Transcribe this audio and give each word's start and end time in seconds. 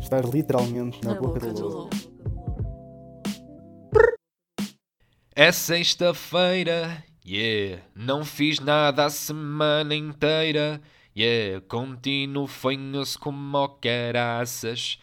Estar 0.00 0.24
literalmente 0.24 1.04
na, 1.04 1.14
boca, 1.14 1.40
do 1.40 1.68
lobo. 1.68 1.90
É 5.34 5.52
sexta-feira, 5.52 7.04
yeah. 7.26 7.82
Não 7.94 8.24
fiz 8.24 8.58
nada 8.60 9.04
a 9.04 9.10
semana 9.10 9.94
inteira, 9.94 10.80
yeah. 11.16 11.60
Continuo 11.68 12.46
fanhoso 12.46 13.18
como 13.18 13.58
o 13.58 13.68
caraças. 13.68 14.98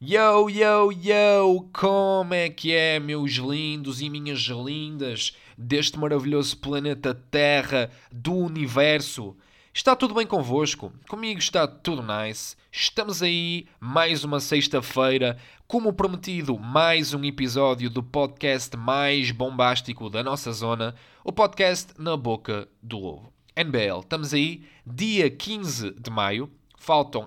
Yo, 0.00 0.50
yo, 0.50 0.90
yo, 0.92 1.68
como 1.72 2.34
é 2.34 2.50
que 2.50 2.72
é, 2.72 3.00
meus 3.00 3.32
lindos 3.32 4.02
e 4.02 4.10
minhas 4.10 4.40
lindas 4.40 5.36
deste 5.56 5.98
maravilhoso 5.98 6.58
planeta 6.58 7.14
Terra, 7.14 7.90
do 8.12 8.34
universo? 8.34 9.36
Está 9.76 9.96
tudo 9.96 10.14
bem 10.14 10.24
convosco? 10.24 10.92
Comigo 11.08 11.40
está 11.40 11.66
tudo 11.66 12.00
nice. 12.00 12.54
Estamos 12.70 13.20
aí, 13.24 13.66
mais 13.80 14.22
uma 14.22 14.38
sexta-feira, 14.38 15.36
como 15.66 15.92
prometido, 15.92 16.56
mais 16.56 17.12
um 17.12 17.24
episódio 17.24 17.90
do 17.90 18.00
podcast 18.00 18.76
mais 18.76 19.32
bombástico 19.32 20.08
da 20.08 20.22
nossa 20.22 20.52
zona, 20.52 20.94
o 21.24 21.32
podcast 21.32 21.92
Na 21.98 22.16
Boca 22.16 22.68
do 22.80 23.00
Lobo. 23.00 23.32
NBL, 23.56 23.98
estamos 23.98 24.32
aí, 24.32 24.64
dia 24.86 25.28
15 25.28 25.90
de 25.90 26.08
maio, 26.08 26.48
faltam 26.78 27.26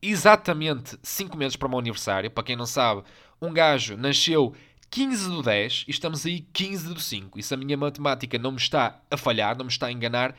exatamente 0.00 0.96
5 1.02 1.36
meses 1.36 1.56
para 1.56 1.66
o 1.66 1.70
meu 1.70 1.80
aniversário. 1.80 2.30
Para 2.30 2.44
quem 2.44 2.54
não 2.54 2.66
sabe, 2.66 3.02
um 3.42 3.52
gajo 3.52 3.96
nasceu 3.96 4.54
15 4.90 5.28
do 5.28 5.42
10 5.42 5.86
e 5.88 5.90
estamos 5.90 6.24
aí 6.24 6.46
15 6.52 6.94
do 6.94 7.00
5. 7.00 7.36
E 7.36 7.42
se 7.42 7.52
a 7.52 7.56
minha 7.56 7.76
matemática 7.76 8.38
não 8.38 8.52
me 8.52 8.58
está 8.58 9.00
a 9.10 9.16
falhar, 9.16 9.58
não 9.58 9.64
me 9.64 9.72
está 9.72 9.88
a 9.88 9.92
enganar, 9.92 10.36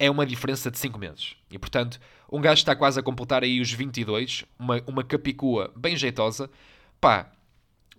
é 0.00 0.10
uma 0.10 0.24
diferença 0.24 0.70
de 0.70 0.78
5 0.78 0.98
meses. 0.98 1.36
E 1.50 1.58
portanto, 1.58 2.00
um 2.32 2.40
gajo 2.40 2.60
está 2.60 2.74
quase 2.74 2.98
a 2.98 3.02
completar 3.02 3.44
aí 3.44 3.60
os 3.60 3.70
22, 3.70 4.46
uma, 4.58 4.82
uma 4.86 5.04
capicua 5.04 5.70
bem 5.76 5.94
jeitosa. 5.94 6.50
Pá, 6.98 7.30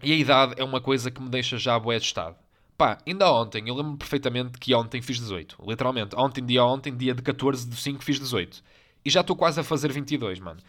e 0.02 0.12
a 0.12 0.16
idade 0.16 0.56
é 0.58 0.64
uma 0.64 0.82
coisa 0.82 1.12
que 1.12 1.22
me 1.22 1.30
deixa 1.30 1.58
já 1.58 1.78
bué 1.78 1.96
assustado. 1.96 2.36
Pá, 2.76 2.98
ainda 3.06 3.32
ontem, 3.32 3.70
eu 3.70 3.76
lembro 3.76 3.98
perfeitamente 3.98 4.58
que 4.58 4.74
ontem 4.74 5.00
fiz 5.00 5.20
18. 5.20 5.64
Literalmente, 5.68 6.16
ontem, 6.18 6.44
dia 6.44 6.66
ontem, 6.66 6.98
dia 6.98 7.14
de 7.14 7.22
14 7.22 7.70
de 7.70 7.76
5 7.76 8.04
fiz 8.04 8.20
18. 8.20 8.64
E 9.06 9.10
já 9.10 9.22
estou 9.22 9.36
quase 9.36 9.60
a 9.60 9.64
fazer 9.64 9.92
22, 9.92 10.40
mano. 10.40 10.60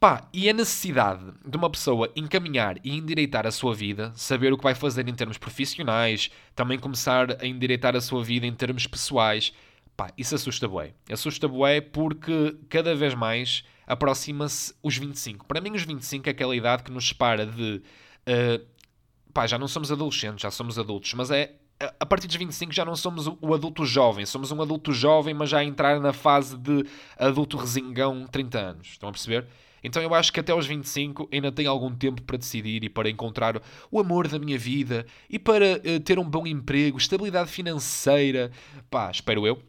Pá, 0.00 0.26
e 0.32 0.50
a 0.50 0.52
necessidade 0.52 1.22
de 1.46 1.56
uma 1.56 1.70
pessoa 1.70 2.10
encaminhar 2.16 2.76
e 2.82 2.96
endireitar 2.96 3.46
a 3.46 3.52
sua 3.52 3.72
vida, 3.72 4.12
saber 4.16 4.52
o 4.52 4.56
que 4.56 4.64
vai 4.64 4.74
fazer 4.74 5.08
em 5.08 5.14
termos 5.14 5.38
profissionais, 5.38 6.28
também 6.56 6.76
começar 6.76 7.40
a 7.40 7.46
endireitar 7.46 7.94
a 7.94 8.00
sua 8.00 8.24
vida 8.24 8.44
em 8.44 8.52
termos 8.52 8.88
pessoais, 8.88 9.52
Pá, 9.96 10.10
isso 10.16 10.34
assusta 10.34 10.66
bué. 10.66 10.94
Assusta 11.10 11.46
bué 11.46 11.80
porque 11.80 12.56
cada 12.68 12.94
vez 12.94 13.14
mais 13.14 13.64
aproxima-se 13.86 14.74
os 14.82 14.96
25. 14.96 15.46
Para 15.46 15.60
mim, 15.60 15.72
os 15.72 15.82
25 15.82 16.28
é 16.28 16.32
aquela 16.32 16.56
idade 16.56 16.82
que 16.82 16.90
nos 16.90 17.08
separa 17.08 17.46
de. 17.46 17.82
Uh, 18.26 18.64
pá, 19.32 19.46
já 19.46 19.58
não 19.58 19.68
somos 19.68 19.92
adolescentes, 19.92 20.42
já 20.42 20.50
somos 20.50 20.78
adultos, 20.78 21.12
mas 21.14 21.30
é. 21.30 21.56
A 21.98 22.06
partir 22.06 22.28
dos 22.28 22.36
25 22.36 22.72
já 22.72 22.84
não 22.84 22.94
somos 22.94 23.26
o 23.26 23.52
adulto 23.52 23.84
jovem, 23.84 24.24
somos 24.24 24.52
um 24.52 24.62
adulto 24.62 24.92
jovem, 24.92 25.34
mas 25.34 25.50
já 25.50 25.58
a 25.58 25.64
entrar 25.64 25.98
na 25.98 26.12
fase 26.12 26.56
de 26.56 26.86
adulto 27.18 27.56
resingão 27.56 28.24
30 28.24 28.58
anos. 28.58 28.86
Estão 28.88 29.08
a 29.08 29.12
perceber? 29.12 29.48
Então 29.82 30.00
eu 30.00 30.14
acho 30.14 30.32
que 30.32 30.38
até 30.38 30.52
aos 30.52 30.64
25 30.64 31.28
ainda 31.32 31.50
tenho 31.50 31.68
algum 31.68 31.92
tempo 31.92 32.22
para 32.22 32.36
decidir 32.36 32.84
e 32.84 32.88
para 32.88 33.10
encontrar 33.10 33.60
o 33.90 33.98
amor 33.98 34.28
da 34.28 34.38
minha 34.38 34.56
vida 34.56 35.04
e 35.28 35.40
para 35.40 35.80
uh, 35.84 36.00
ter 36.00 36.20
um 36.20 36.28
bom 36.28 36.46
emprego, 36.46 36.96
estabilidade 36.96 37.50
financeira. 37.50 38.52
Pá, 38.88 39.10
espero 39.10 39.44
eu. 39.44 39.60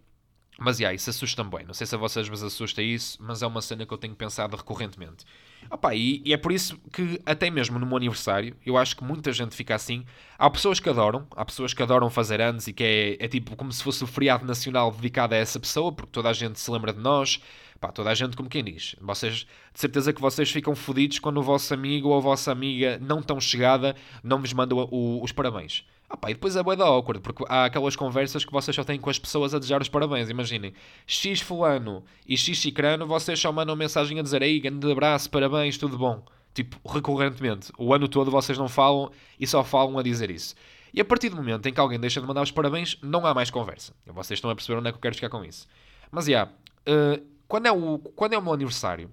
Mas, 0.59 0.79
yeah, 0.79 0.93
isso 0.93 1.09
assusta-me 1.09 1.49
bem. 1.49 1.65
Não 1.65 1.73
sei 1.73 1.87
se 1.87 1.95
a 1.95 1.97
vocês 1.97 2.27
vos 2.27 2.43
assusta 2.43 2.81
isso, 2.81 3.17
mas 3.21 3.41
é 3.41 3.47
uma 3.47 3.61
cena 3.61 3.85
que 3.85 3.93
eu 3.93 3.97
tenho 3.97 4.15
pensado 4.15 4.55
recorrentemente. 4.55 5.25
Opa, 5.69 5.95
e, 5.95 6.21
e, 6.25 6.33
é 6.33 6.37
por 6.37 6.51
isso 6.51 6.77
que, 6.91 7.19
até 7.25 7.49
mesmo 7.49 7.79
no 7.79 7.85
meu 7.85 7.97
aniversário, 7.97 8.55
eu 8.65 8.77
acho 8.77 8.95
que 8.95 9.03
muita 9.03 9.31
gente 9.31 9.55
fica 9.55 9.75
assim. 9.75 10.05
Há 10.37 10.49
pessoas 10.49 10.79
que 10.79 10.89
adoram, 10.89 11.25
há 11.35 11.43
pessoas 11.45 11.73
que 11.73 11.81
adoram 11.81 12.09
fazer 12.09 12.41
anos 12.41 12.67
e 12.67 12.73
que 12.73 12.83
é, 12.83 13.25
é 13.25 13.27
tipo 13.27 13.55
como 13.55 13.71
se 13.71 13.81
fosse 13.81 14.03
o 14.03 14.07
feriado 14.07 14.45
nacional 14.45 14.91
dedicado 14.91 15.33
a 15.33 15.37
essa 15.37 15.59
pessoa, 15.59 15.91
porque 15.91 16.11
toda 16.11 16.29
a 16.29 16.33
gente 16.33 16.59
se 16.59 16.69
lembra 16.69 16.93
de 16.93 16.99
nós. 16.99 17.41
Pá, 17.79 17.91
toda 17.91 18.09
a 18.09 18.15
gente 18.15 18.37
como 18.37 18.49
quem 18.49 18.63
diz. 18.63 18.95
Vocês, 19.01 19.45
de 19.73 19.79
certeza 19.79 20.13
que 20.13 20.21
vocês 20.21 20.49
ficam 20.49 20.73
fodidos 20.75 21.19
quando 21.19 21.37
o 21.37 21.43
vosso 21.43 21.73
amigo 21.73 22.09
ou 22.09 22.17
a 22.17 22.21
vossa 22.21 22.51
amiga 22.51 22.97
não 23.01 23.21
tão 23.21 23.41
chegada 23.41 23.95
não 24.23 24.39
vos 24.39 24.53
manda 24.53 24.73
o, 24.75 25.21
os 25.21 25.31
parabéns. 25.33 25.85
Ah 26.13 26.17
pá, 26.17 26.29
e 26.29 26.35
depois 26.35 26.55
é 26.55 26.61
bué 26.61 26.75
da 26.75 26.85
awkward, 26.85 27.23
porque 27.23 27.43
há 27.49 27.65
aquelas 27.65 27.95
conversas 27.95 28.45
que 28.45 28.51
vocês 28.51 28.75
só 28.75 28.83
têm 28.83 28.99
com 28.99 29.09
as 29.09 29.17
pessoas 29.17 29.51
a 29.51 29.57
desejar 29.57 29.81
os 29.81 29.89
parabéns. 29.89 30.29
Imaginem, 30.29 30.71
X 31.07 31.41
fulano 31.41 32.03
e 32.27 32.37
X 32.37 32.59
cicrano, 32.59 33.07
vocês 33.07 33.39
só 33.39 33.51
mandam 33.51 33.75
mensagem 33.75 34.19
a 34.19 34.21
dizer 34.21 34.43
aí, 34.43 34.59
grande 34.59 34.91
abraço, 34.91 35.27
parabéns, 35.27 35.75
tudo 35.75 35.97
bom. 35.97 36.23
Tipo, 36.53 36.77
recorrentemente. 36.87 37.71
O 37.79 37.95
ano 37.95 38.07
todo 38.07 38.29
vocês 38.29 38.59
não 38.59 38.69
falam 38.69 39.09
e 39.39 39.47
só 39.47 39.63
falam 39.63 39.97
a 39.97 40.03
dizer 40.03 40.29
isso. 40.29 40.53
E 40.93 41.01
a 41.01 41.05
partir 41.05 41.29
do 41.29 41.35
momento 41.35 41.67
em 41.67 41.73
que 41.73 41.79
alguém 41.79 41.99
deixa 41.99 42.21
de 42.21 42.27
mandar 42.27 42.43
os 42.43 42.51
parabéns, 42.51 42.95
não 43.01 43.25
há 43.25 43.33
mais 43.33 43.49
conversa. 43.49 43.91
Vocês 44.05 44.37
estão 44.37 44.51
a 44.51 44.55
perceber 44.55 44.77
onde 44.77 44.89
é 44.89 44.91
que 44.91 44.97
eu 44.97 45.01
quero 45.01 45.15
chegar 45.15 45.29
com 45.29 45.43
isso. 45.43 45.67
Mas, 46.11 46.25
já, 46.25 46.31
yeah, 46.31 46.51
uh, 46.87 47.25
quando, 47.47 47.65
é 47.65 47.71
o, 47.71 47.97
quando 47.97 48.33
é 48.33 48.37
o 48.37 48.41
meu 48.43 48.53
aniversário, 48.53 49.09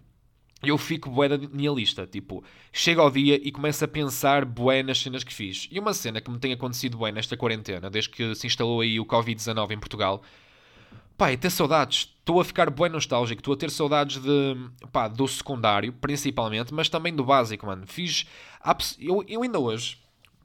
eu 0.62 0.76
fico 0.76 1.10
bué 1.10 1.28
da 1.28 1.38
minha 1.38 1.70
lista. 1.70 2.06
Tipo, 2.06 2.44
chego 2.72 3.00
ao 3.00 3.10
dia 3.10 3.36
e 3.36 3.50
começo 3.50 3.84
a 3.84 3.88
pensar 3.88 4.44
bué 4.44 4.82
nas 4.82 4.98
cenas 4.98 5.24
que 5.24 5.32
fiz. 5.32 5.68
E 5.70 5.78
uma 5.78 5.94
cena 5.94 6.20
que 6.20 6.30
me 6.30 6.38
tem 6.38 6.52
acontecido 6.52 6.98
bué 6.98 7.10
nesta 7.10 7.36
quarentena, 7.36 7.88
desde 7.88 8.10
que 8.10 8.34
se 8.34 8.46
instalou 8.46 8.80
aí 8.80 9.00
o 9.00 9.06
Covid-19 9.06 9.70
em 9.70 9.78
Portugal, 9.78 10.22
pá, 11.16 11.30
é 11.30 11.36
ter 11.36 11.50
saudades. 11.50 12.14
Estou 12.18 12.40
a 12.40 12.44
ficar 12.44 12.68
bué 12.70 12.88
nostálgico. 12.88 13.40
Estou 13.40 13.54
a 13.54 13.56
ter 13.56 13.70
saudades 13.70 14.22
de, 14.22 14.56
pá, 14.92 15.08
do 15.08 15.26
secundário, 15.26 15.92
principalmente, 15.94 16.74
mas 16.74 16.88
também 16.88 17.14
do 17.14 17.24
básico, 17.24 17.66
mano. 17.66 17.86
Fiz... 17.86 18.26
Eu, 18.98 19.24
eu 19.26 19.42
ainda 19.42 19.58
hoje, 19.58 19.98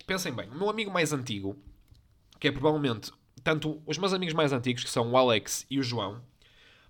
pensem 0.07 0.33
bem, 0.33 0.49
o 0.49 0.55
meu 0.55 0.69
amigo 0.69 0.91
mais 0.91 1.11
antigo, 1.11 1.57
que 2.39 2.47
é 2.47 2.51
provavelmente, 2.51 3.11
tanto 3.43 3.81
os 3.85 3.97
meus 3.97 4.13
amigos 4.13 4.33
mais 4.33 4.53
antigos, 4.53 4.83
que 4.85 4.89
são 4.89 5.11
o 5.11 5.17
Alex 5.17 5.65
e 5.69 5.77
o 5.77 5.83
João, 5.83 6.21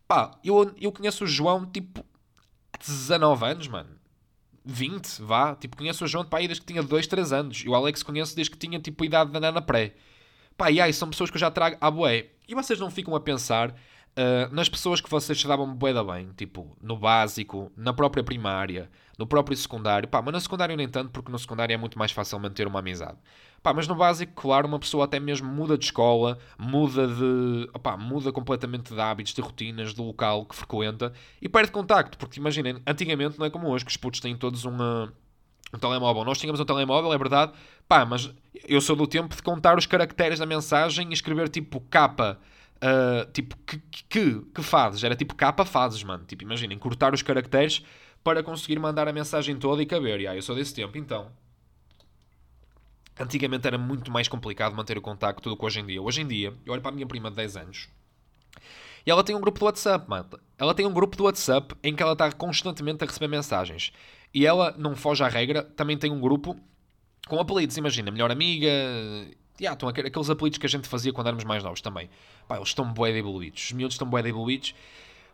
pá, 0.07 0.37
eu, 0.43 0.71
eu 0.79 0.91
conheço 0.91 1.23
o 1.23 1.27
João, 1.27 1.65
tipo 1.65 2.05
19 2.79 3.45
anos, 3.45 3.67
mano. 3.67 3.89
20, 4.65 5.21
vá. 5.21 5.55
Tipo, 5.55 5.77
conheço 5.77 6.03
o 6.03 6.07
João 6.07 6.23
de 6.23 6.29
desde 6.29 6.59
que 6.61 6.65
tinha 6.65 6.81
2, 6.81 7.07
3 7.07 7.33
anos. 7.33 7.63
E 7.65 7.69
o 7.69 7.75
Alex 7.75 8.01
conheço 8.01 8.35
desde 8.35 8.51
que 8.51 8.57
tinha, 8.57 8.79
tipo, 8.79 9.05
idade 9.05 9.31
de 9.31 9.37
andar 9.37 9.51
na 9.51 9.61
pré. 9.61 9.93
Pá, 10.57 10.71
e 10.71 10.81
aí, 10.81 10.91
são 10.91 11.09
pessoas 11.09 11.29
que 11.29 11.35
eu 11.35 11.39
já 11.39 11.51
trago 11.51 11.77
à 11.79 11.91
boé. 11.91 12.27
E 12.47 12.55
vocês 12.55 12.79
não 12.79 12.89
ficam 12.89 13.15
a 13.15 13.19
pensar 13.19 13.69
uh, 13.71 14.53
nas 14.53 14.69
pessoas 14.69 15.01
que 15.01 15.09
vocês 15.09 15.39
se 15.39 15.47
davam 15.47 15.73
bué 15.75 15.93
da 15.93 16.03
bem. 16.03 16.31
Tipo, 16.35 16.75
no 16.81 16.97
básico, 16.97 17.71
na 17.75 17.93
própria 17.93 18.23
primária, 18.23 18.89
no 19.17 19.27
próprio 19.27 19.55
secundário. 19.55 20.07
Pá, 20.07 20.21
mas 20.21 20.33
no 20.33 20.41
secundário 20.41 20.75
nem 20.75 20.87
tanto, 20.87 21.11
porque 21.11 21.31
no 21.31 21.37
secundário 21.37 21.73
é 21.73 21.77
muito 21.77 21.99
mais 21.99 22.11
fácil 22.11 22.39
manter 22.39 22.67
uma 22.67 22.79
amizade. 22.79 23.17
Pá, 23.65 23.73
mas 23.73 23.87
no 23.87 23.95
básico, 23.95 24.31
claro, 24.39 24.67
uma 24.67 24.77
pessoa 24.77 25.05
até 25.05 25.19
mesmo 25.19 25.47
muda 25.51 25.75
de 25.75 25.85
escola, 25.85 26.37
muda 26.55 27.07
de. 27.07 27.67
Opá, 27.73 27.97
muda 27.97 28.31
completamente 28.31 28.93
de 28.93 29.01
hábitos, 29.01 29.33
de 29.33 29.41
rotinas, 29.41 29.91
do 29.91 30.03
local 30.03 30.45
que 30.45 30.55
frequenta 30.55 31.11
e 31.41 31.49
perde 31.49 31.71
contacto. 31.71 32.15
Porque 32.15 32.39
imaginem, 32.39 32.79
antigamente 32.85 33.39
não 33.39 33.45
é 33.47 33.49
como 33.49 33.67
hoje, 33.67 33.83
que 33.83 33.89
os 33.89 33.97
putos 33.97 34.19
têm 34.19 34.37
todos 34.37 34.65
uma, 34.65 35.11
um 35.73 35.79
telemóvel. 35.79 36.23
Nós 36.23 36.37
tínhamos 36.37 36.61
um 36.61 36.65
telemóvel, 36.65 37.11
é 37.11 37.17
verdade, 37.17 37.53
pá, 37.87 38.05
mas 38.05 38.31
eu 38.67 38.79
sou 38.79 38.95
do 38.95 39.07
tempo 39.07 39.35
de 39.35 39.41
contar 39.41 39.79
os 39.79 39.87
caracteres 39.87 40.37
da 40.37 40.45
mensagem 40.45 41.09
e 41.09 41.13
escrever 41.13 41.49
tipo 41.49 41.79
capa. 41.89 42.39
Uh, 42.75 43.31
tipo, 43.31 43.57
que, 43.65 43.79
que, 44.07 44.41
que 44.41 44.61
fazes? 44.61 45.03
Era 45.03 45.15
tipo 45.15 45.33
capa 45.33 45.65
fazes, 45.65 46.03
mano. 46.03 46.23
Tipo, 46.23 46.43
imaginem, 46.43 46.77
cortar 46.77 47.15
os 47.15 47.23
caracteres 47.23 47.83
para 48.23 48.43
conseguir 48.43 48.77
mandar 48.77 49.07
a 49.07 49.11
mensagem 49.11 49.55
toda 49.57 49.81
e 49.81 49.87
caber. 49.87 50.19
E 50.19 50.27
aí, 50.27 50.37
eu 50.37 50.43
sou 50.43 50.55
desse 50.55 50.75
tempo, 50.75 50.99
então. 50.99 51.31
Antigamente 53.19 53.65
era 53.65 53.77
muito 53.77 54.11
mais 54.11 54.27
complicado 54.27 54.75
manter 54.75 54.97
o 54.97 55.01
contacto 55.01 55.49
do 55.49 55.57
que 55.57 55.65
hoje 55.65 55.79
em 55.79 55.85
dia. 55.85 56.01
Hoje 56.01 56.21
em 56.21 56.27
dia, 56.27 56.53
eu 56.65 56.73
olho 56.73 56.81
para 56.81 56.91
a 56.91 56.93
minha 56.93 57.07
prima 57.07 57.29
de 57.29 57.37
10 57.37 57.57
anos 57.57 57.89
e 59.05 59.11
ela 59.11 59.23
tem 59.23 59.35
um 59.35 59.41
grupo 59.41 59.59
do 59.59 59.65
WhatsApp, 59.65 60.09
malta. 60.09 60.39
Ela 60.57 60.73
tem 60.73 60.85
um 60.85 60.93
grupo 60.93 61.15
do 61.15 61.25
WhatsApp 61.25 61.75
em 61.83 61.95
que 61.95 62.01
ela 62.01 62.13
está 62.13 62.31
constantemente 62.31 63.03
a 63.03 63.07
receber 63.07 63.27
mensagens. 63.27 63.93
E 64.33 64.45
ela 64.45 64.73
não 64.77 64.95
foge 64.95 65.23
à 65.23 65.27
regra, 65.27 65.61
também 65.61 65.95
tem 65.95 66.11
um 66.11 66.19
grupo 66.19 66.57
com 67.27 67.39
apelidos. 67.39 67.77
Imagina, 67.77 68.09
melhor 68.09 68.31
amiga. 68.31 68.67
Yeah, 69.59 69.73
estão 69.73 69.87
aqueles 69.87 70.29
apelidos 70.29 70.57
que 70.57 70.65
a 70.65 70.69
gente 70.69 70.87
fazia 70.87 71.13
quando 71.13 71.27
éramos 71.27 71.45
mais 71.45 71.63
novos 71.63 71.81
também. 71.81 72.09
Pá, 72.47 72.55
eles 72.55 72.69
estão 72.69 72.91
bué 72.91 73.11
de 73.11 73.19
evoluídos. 73.19 73.65
Os 73.65 73.71
miúdos 73.73 73.93
estão 73.93 74.09
bué 74.09 74.23
de 74.23 74.29
evoluídos. 74.29 74.73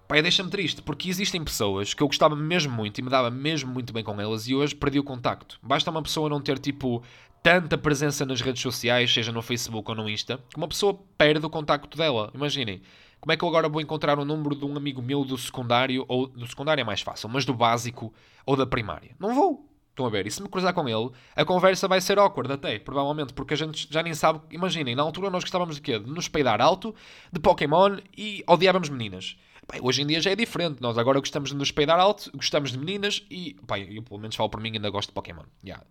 Pá, 0.06 0.20
deixa-me 0.20 0.50
triste, 0.50 0.82
porque 0.82 1.10
existem 1.10 1.42
pessoas 1.42 1.94
que 1.94 2.04
eu 2.04 2.08
gostava 2.08 2.36
mesmo 2.36 2.74
muito 2.74 3.00
e 3.00 3.02
me 3.02 3.10
dava 3.10 3.32
mesmo 3.32 3.72
muito 3.72 3.94
bem 3.94 4.04
com 4.04 4.20
elas 4.20 4.50
e 4.50 4.54
hoje 4.54 4.76
perdi 4.76 5.00
o 5.00 5.04
contacto. 5.04 5.58
Basta 5.64 5.90
uma 5.90 6.04
pessoa 6.04 6.30
não 6.30 6.42
ter, 6.42 6.60
tipo, 6.60 7.02
tanta 7.44 7.78
presença 7.78 8.26
nas 8.26 8.42
redes 8.42 8.62
sociais, 8.62 9.14
seja 9.14 9.32
no 9.32 9.42
Facebook 9.42 9.90
ou 9.90 9.96
no 9.96 10.10
Insta, 10.10 10.40
que 10.50 10.58
uma 10.58 10.68
pessoa 10.68 11.00
perde 11.18 11.46
o 11.46 11.50
contacto 11.50 11.98
dela. 11.98 12.32
Imaginem, 12.34 12.82
como 13.20 13.32
é 13.32 13.38
que 13.38 13.44
eu 13.44 13.48
agora 13.50 13.70
vou 13.70 13.82
encontrar 13.82 14.18
o 14.20 14.26
número 14.26 14.56
de 14.56 14.66
um 14.66 14.76
amigo 14.76 15.02
meu 15.02 15.24
do 15.24 15.38
secundário, 15.38 16.06
ou 16.08 16.28
do 16.28 16.48
secundário 16.48 16.82
é 16.82 16.84
mais 16.84 17.02
fácil, 17.02 17.30
mas 17.30 17.46
do 17.46 17.54
básico 17.54 18.14
ou 18.46 18.56
da 18.56 18.66
primária? 18.66 19.16
Não 19.20 19.34
vou. 19.34 19.68
Estão 19.90 20.06
a 20.06 20.10
ver? 20.10 20.26
E 20.26 20.32
se 20.32 20.42
me 20.42 20.48
cruzar 20.48 20.74
com 20.74 20.88
ele, 20.88 21.12
a 21.36 21.44
conversa 21.44 21.88
vai 21.88 22.00
ser 22.00 22.18
awkward 22.18 22.52
até, 22.52 22.80
provavelmente, 22.80 23.34
porque 23.34 23.54
a 23.54 23.58
gente 23.58 23.88
já 23.92 24.02
nem 24.02 24.14
sabe. 24.14 24.40
Imaginem, 24.50 24.96
na 24.96 25.04
altura 25.04 25.30
nós 25.30 25.44
gostávamos 25.44 25.76
de 25.76 25.82
quê? 25.82 26.00
De 26.00 26.10
nos 26.10 26.28
peidar 26.28 26.62
alto, 26.62 26.96
de 27.32 27.40
Pokémon 27.40 27.98
e 28.18 28.44
odiávamos 28.48 28.90
meninas. 28.90 29.38
Pá, 29.68 29.78
hoje 29.82 30.02
em 30.02 30.08
dia 30.08 30.22
já 30.22 30.32
é 30.32 30.36
diferente. 30.36 30.82
Nós 30.82 30.98
agora 30.98 31.20
gostamos 31.20 31.50
de 31.50 31.56
nos 31.56 31.72
peidar 31.72 32.00
alto, 32.00 32.32
gostamos 32.34 32.72
de 32.72 32.80
meninas 32.80 33.24
e, 33.30 33.56
pá, 33.68 33.80
eu 33.80 34.02
pelo 34.02 34.20
menos 34.20 34.36
falo 34.36 34.50
por 34.50 34.62
mim, 34.62 34.72
ainda 34.74 34.90
gosto 34.90 35.10
de 35.10 35.14
Pokémon. 35.14 35.44
Yeah. 35.64 35.84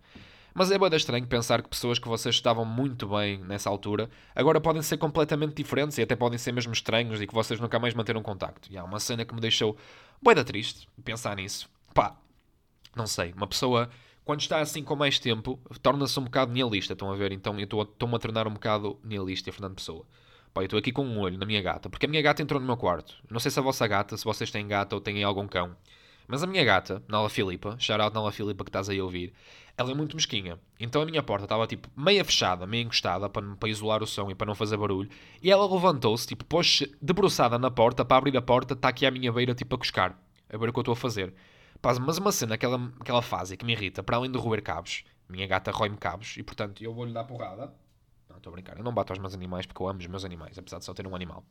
Mas 0.53 0.71
é 0.71 0.77
bem 0.77 0.89
estranho 0.95 1.25
pensar 1.27 1.61
que 1.61 1.69
pessoas 1.69 1.97
que 1.97 2.07
vocês 2.07 2.35
estavam 2.35 2.65
muito 2.65 3.07
bem 3.07 3.39
nessa 3.39 3.69
altura 3.69 4.09
agora 4.35 4.59
podem 4.59 4.81
ser 4.81 4.97
completamente 4.97 5.55
diferentes 5.55 5.97
e 5.97 6.01
até 6.01 6.15
podem 6.15 6.37
ser 6.37 6.51
mesmo 6.51 6.73
estranhos 6.73 7.21
e 7.21 7.27
que 7.27 7.33
vocês 7.33 7.59
nunca 7.59 7.79
mais 7.79 7.93
manteram 7.93 8.21
contacto. 8.21 8.67
E 8.71 8.77
há 8.77 8.83
uma 8.83 8.99
cena 8.99 9.23
que 9.23 9.33
me 9.33 9.39
deixou 9.39 9.77
bem 10.21 10.35
da 10.35 10.43
triste 10.43 10.87
pensar 11.03 11.35
nisso. 11.37 11.69
Pá, 11.93 12.15
não 12.95 13.07
sei, 13.07 13.31
uma 13.33 13.47
pessoa 13.47 13.89
quando 14.23 14.41
está 14.41 14.59
assim 14.59 14.83
com 14.83 14.95
mais 14.95 15.19
tempo 15.19 15.59
torna-se 15.81 16.19
um 16.19 16.23
bocado 16.23 16.51
nihilista, 16.51 16.93
estão 16.93 17.11
a 17.11 17.15
ver? 17.15 17.31
Então 17.31 17.57
eu 17.59 17.65
estou-me 17.65 18.15
a 18.15 18.19
tornar 18.19 18.47
um 18.47 18.53
bocado 18.53 18.99
nihilista, 19.03 19.51
Fernando 19.51 19.75
Pessoa. 19.75 20.05
Pá, 20.53 20.61
eu 20.61 20.65
estou 20.65 20.77
aqui 20.77 20.91
com 20.91 21.03
um 21.05 21.19
olho 21.19 21.37
na 21.37 21.45
minha 21.45 21.61
gata, 21.61 21.89
porque 21.89 22.05
a 22.05 22.09
minha 22.09 22.21
gata 22.21 22.41
entrou 22.41 22.59
no 22.59 22.67
meu 22.67 22.77
quarto. 22.77 23.15
Não 23.29 23.39
sei 23.39 23.49
se 23.49 23.59
a 23.59 23.61
vossa 23.61 23.87
gata, 23.87 24.17
se 24.17 24.25
vocês 24.25 24.51
têm 24.51 24.67
gata 24.67 24.95
ou 24.95 25.01
têm 25.01 25.23
algum 25.23 25.47
cão. 25.47 25.75
Mas 26.31 26.41
a 26.43 26.47
minha 26.47 26.63
gata, 26.63 27.03
Nala 27.09 27.29
Filipa, 27.29 27.75
shout 27.77 28.13
Nala 28.13 28.31
Filipa 28.31 28.63
que 28.63 28.69
estás 28.69 28.87
aí 28.87 28.99
a 28.99 29.03
ouvir, 29.03 29.33
ela 29.77 29.91
é 29.91 29.93
muito 29.93 30.15
mesquinha. 30.15 30.57
Então 30.79 31.01
a 31.01 31.05
minha 31.05 31.21
porta 31.21 31.43
estava 31.43 31.67
tipo 31.67 31.89
meia 31.93 32.23
fechada, 32.23 32.65
meia 32.65 32.83
encostada 32.83 33.27
para, 33.27 33.45
para 33.57 33.67
isolar 33.67 34.01
o 34.01 34.07
som 34.07 34.31
e 34.31 34.33
para 34.33 34.47
não 34.47 34.55
fazer 34.55 34.77
barulho. 34.77 35.09
E 35.43 35.51
ela 35.51 35.69
levantou-se, 35.69 36.25
tipo, 36.25 36.45
pôs-se 36.45 36.89
debruçada 37.01 37.59
na 37.59 37.69
porta 37.69 38.05
para 38.05 38.15
abrir 38.15 38.37
a 38.37 38.41
porta, 38.41 38.75
está 38.75 38.87
aqui 38.87 39.05
à 39.05 39.11
minha 39.11 39.29
beira, 39.29 39.53
tipo, 39.53 39.75
a 39.75 39.77
cuscar. 39.77 40.17
A 40.49 40.57
ver 40.57 40.69
o 40.69 40.71
que 40.71 40.79
eu 40.79 40.83
estou 40.83 40.93
a 40.93 40.95
fazer. 40.95 41.33
Pá, 41.81 41.93
mas 41.99 42.17
uma 42.17 42.31
cena 42.31 42.57
que 42.57 42.65
ela, 42.65 42.79
que 43.03 43.11
ela 43.11 43.21
faz 43.21 43.51
e 43.51 43.57
que 43.57 43.65
me 43.65 43.73
irrita, 43.73 44.01
para 44.01 44.15
além 44.15 44.31
de 44.31 44.37
roer 44.37 44.63
cabos, 44.63 45.03
minha 45.27 45.45
gata 45.45 45.69
rói-me 45.69 45.97
cabos 45.97 46.37
e 46.37 46.43
portanto 46.43 46.81
eu 46.81 46.93
vou-lhe 46.93 47.11
dar 47.11 47.25
porrada. 47.25 47.73
Não, 48.29 48.37
estou 48.37 48.51
a 48.51 48.53
brincar, 48.53 48.77
eu 48.77 48.85
não 48.85 48.93
bato 48.93 49.11
aos 49.11 49.19
meus 49.19 49.33
animais 49.33 49.65
porque 49.65 49.83
eu 49.83 49.89
amo 49.89 49.99
os 49.99 50.07
meus 50.07 50.23
animais, 50.23 50.57
apesar 50.57 50.79
de 50.79 50.85
só 50.85 50.93
ter 50.93 51.05
um 51.05 51.13
animal. 51.13 51.43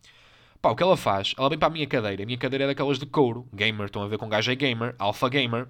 Pá, 0.61 0.71
o 0.71 0.77
que 0.77 0.83
ela 0.83 0.97
faz, 0.97 1.35
ela 1.39 1.49
vem 1.49 1.59
para 1.59 1.69
a 1.69 1.71
minha 1.71 1.87
cadeira, 1.87 2.23
a 2.23 2.27
minha 2.27 2.37
cadeira 2.37 2.65
é 2.65 2.67
daquelas 2.67 2.99
de 2.99 3.07
couro, 3.07 3.49
gamer, 3.53 3.87
estão 3.87 4.03
a 4.03 4.09
ver 4.09 4.19
com 4.19 4.27
um 4.27 4.29
gajo 4.29 4.53
é 4.53 4.55
gamer, 4.55 4.95
alpha 4.99 5.27
gamer, 5.29 5.67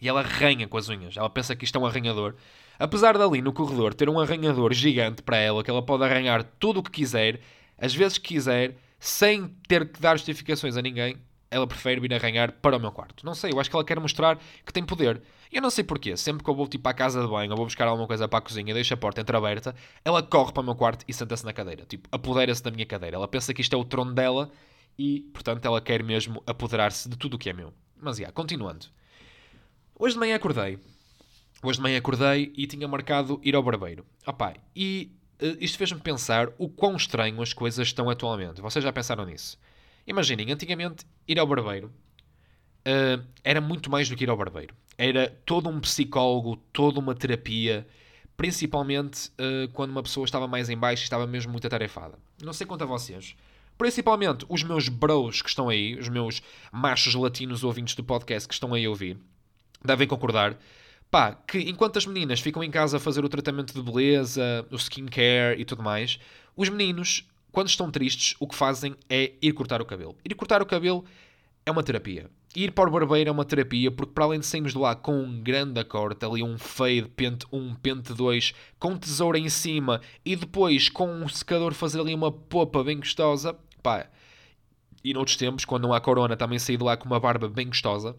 e 0.00 0.08
ela 0.08 0.20
arranha 0.20 0.66
com 0.66 0.78
as 0.78 0.88
unhas. 0.88 1.16
Ela 1.16 1.28
pensa 1.28 1.54
que 1.54 1.64
isto 1.64 1.76
é 1.76 1.80
um 1.80 1.86
arranhador. 1.86 2.34
Apesar 2.78 3.16
dali 3.18 3.42
no 3.42 3.52
corredor 3.52 3.92
ter 3.92 4.08
um 4.08 4.18
arranhador 4.18 4.72
gigante 4.72 5.22
para 5.22 5.36
ela, 5.36 5.62
que 5.62 5.70
ela 5.70 5.82
pode 5.82 6.02
arranhar 6.04 6.44
tudo 6.58 6.80
o 6.80 6.82
que 6.82 6.90
quiser, 6.90 7.40
às 7.78 7.94
vezes 7.94 8.16
que 8.16 8.28
quiser, 8.28 8.76
sem 8.98 9.48
ter 9.68 9.90
que 9.90 10.00
dar 10.00 10.16
justificações 10.16 10.76
a 10.76 10.82
ninguém, 10.82 11.18
ela 11.50 11.66
prefere 11.66 12.00
vir 12.00 12.12
arranhar 12.12 12.52
para 12.52 12.76
o 12.76 12.80
meu 12.80 12.90
quarto. 12.92 13.24
Não 13.24 13.34
sei, 13.34 13.52
eu 13.52 13.60
acho 13.60 13.70
que 13.70 13.76
ela 13.76 13.84
quer 13.84 14.00
mostrar 14.00 14.38
que 14.64 14.72
tem 14.72 14.84
poder. 14.84 15.22
E 15.50 15.56
eu 15.56 15.62
não 15.62 15.70
sei 15.70 15.84
porquê. 15.84 16.16
Sempre 16.16 16.42
que 16.42 16.50
eu 16.50 16.54
vou 16.54 16.66
tipo 16.66 16.88
à 16.88 16.94
casa 16.94 17.20
de 17.20 17.28
banho 17.28 17.50
ou 17.50 17.56
vou 17.56 17.66
buscar 17.66 17.86
alguma 17.86 18.06
coisa 18.06 18.26
para 18.26 18.38
a 18.38 18.42
cozinha 18.42 18.70
e 18.70 18.74
deixo 18.74 18.92
a 18.94 18.96
porta 18.96 19.20
entreaberta, 19.20 19.74
ela 20.04 20.22
corre 20.22 20.52
para 20.52 20.60
o 20.60 20.64
meu 20.64 20.74
quarto 20.74 21.04
e 21.06 21.12
senta-se 21.12 21.44
na 21.44 21.52
cadeira. 21.52 21.84
Tipo, 21.86 22.08
apodera-se 22.10 22.62
da 22.62 22.70
minha 22.70 22.86
cadeira. 22.86 23.16
Ela 23.16 23.28
pensa 23.28 23.54
que 23.54 23.60
isto 23.60 23.74
é 23.74 23.78
o 23.78 23.84
trono 23.84 24.12
dela 24.12 24.50
e, 24.98 25.20
portanto, 25.32 25.64
ela 25.64 25.80
quer 25.80 26.02
mesmo 26.02 26.42
apoderar-se 26.46 27.08
de 27.08 27.16
tudo 27.16 27.34
o 27.34 27.38
que 27.38 27.50
é 27.50 27.52
meu. 27.52 27.72
Mas, 28.00 28.16
já, 28.16 28.22
yeah, 28.22 28.34
continuando. 28.34 28.86
Hoje 29.98 30.14
de 30.14 30.20
manhã 30.20 30.36
acordei. 30.36 30.78
Hoje 31.62 31.78
de 31.78 31.82
manhã 31.82 31.98
acordei 31.98 32.52
e 32.56 32.66
tinha 32.66 32.86
marcado 32.86 33.40
ir 33.42 33.54
ao 33.54 33.62
barbeiro. 33.62 34.04
Opá, 34.26 34.54
e 34.74 35.12
uh, 35.40 35.56
isto 35.58 35.78
fez-me 35.78 36.00
pensar 36.00 36.48
o 36.58 36.68
quão 36.68 36.96
estranho 36.96 37.40
as 37.40 37.52
coisas 37.52 37.86
estão 37.86 38.10
atualmente. 38.10 38.60
Vocês 38.60 38.84
já 38.84 38.92
pensaram 38.92 39.24
nisso? 39.24 39.58
Imaginem, 40.06 40.52
antigamente 40.52 41.04
ir 41.26 41.38
ao 41.38 41.46
barbeiro 41.46 41.92
uh, 42.86 43.24
era 43.42 43.60
muito 43.60 43.90
mais 43.90 44.08
do 44.08 44.16
que 44.16 44.24
ir 44.24 44.30
ao 44.30 44.36
barbeiro. 44.36 44.74
Era 44.96 45.36
todo 45.44 45.68
um 45.68 45.80
psicólogo, 45.80 46.56
toda 46.72 47.00
uma 47.00 47.14
terapia, 47.14 47.86
principalmente 48.36 49.28
uh, 49.30 49.68
quando 49.72 49.90
uma 49.90 50.02
pessoa 50.02 50.24
estava 50.24 50.46
mais 50.46 50.70
em 50.70 50.76
baixo 50.76 51.02
e 51.02 51.04
estava 51.04 51.26
mesmo 51.26 51.50
muito 51.50 51.66
atarefada. 51.66 52.18
Não 52.42 52.52
sei 52.52 52.66
quanto 52.66 52.84
a 52.84 52.86
vocês. 52.86 53.34
Principalmente 53.76 54.46
os 54.48 54.62
meus 54.62 54.88
bros 54.88 55.42
que 55.42 55.48
estão 55.48 55.68
aí, 55.68 55.98
os 55.98 56.08
meus 56.08 56.40
machos 56.72 57.14
latinos 57.14 57.62
ouvintes 57.62 57.94
do 57.94 58.02
podcast 58.02 58.48
que 58.48 58.54
estão 58.54 58.72
aí 58.72 58.86
a 58.86 58.90
ouvir, 58.90 59.18
devem 59.84 60.06
concordar. 60.06 60.56
Pá, 61.10 61.32
que 61.32 61.58
enquanto 61.58 61.98
as 61.98 62.06
meninas 62.06 62.40
ficam 62.40 62.64
em 62.64 62.70
casa 62.70 62.96
a 62.96 63.00
fazer 63.00 63.24
o 63.24 63.28
tratamento 63.28 63.74
de 63.74 63.82
beleza, 63.82 64.66
o 64.70 64.76
skincare 64.76 65.60
e 65.60 65.64
tudo 65.64 65.82
mais, 65.82 66.18
os 66.56 66.68
meninos 66.68 67.28
quando 67.56 67.70
estão 67.70 67.90
tristes, 67.90 68.36
o 68.38 68.46
que 68.46 68.54
fazem 68.54 68.94
é 69.08 69.32
ir 69.40 69.54
cortar 69.54 69.80
o 69.80 69.86
cabelo. 69.86 70.14
Ir 70.22 70.34
cortar 70.34 70.60
o 70.60 70.66
cabelo 70.66 71.06
é 71.64 71.70
uma 71.70 71.82
terapia. 71.82 72.28
Ir 72.54 72.70
para 72.72 72.90
o 72.90 72.92
barbeiro 72.92 73.30
é 73.30 73.32
uma 73.32 73.46
terapia, 73.46 73.90
porque 73.90 74.12
para 74.12 74.24
além 74.24 74.40
de 74.40 74.44
sairmos 74.44 74.72
de 74.72 74.78
lá 74.78 74.94
com 74.94 75.18
um 75.18 75.42
grande 75.42 75.82
corte, 75.82 76.22
ali 76.26 76.42
um 76.42 76.58
fade, 76.58 77.08
pente 77.16 77.46
1, 77.50 77.76
pente 77.76 78.12
2, 78.12 78.52
com 78.78 78.94
tesoura 78.94 79.38
em 79.38 79.48
cima 79.48 80.02
e 80.22 80.36
depois 80.36 80.90
com 80.90 81.08
um 81.08 81.26
secador 81.30 81.72
fazer 81.72 81.98
ali 81.98 82.14
uma 82.14 82.30
popa 82.30 82.84
bem 82.84 82.98
gostosa, 82.98 83.56
pá. 83.82 84.06
E 85.02 85.14
noutros 85.14 85.38
tempos, 85.38 85.64
quando 85.64 85.84
não 85.84 85.94
há 85.94 86.00
corona, 86.02 86.36
também 86.36 86.58
saí 86.58 86.76
de 86.76 86.84
lá 86.84 86.94
com 86.94 87.06
uma 87.06 87.18
barba 87.18 87.48
bem 87.48 87.68
gostosa 87.68 88.14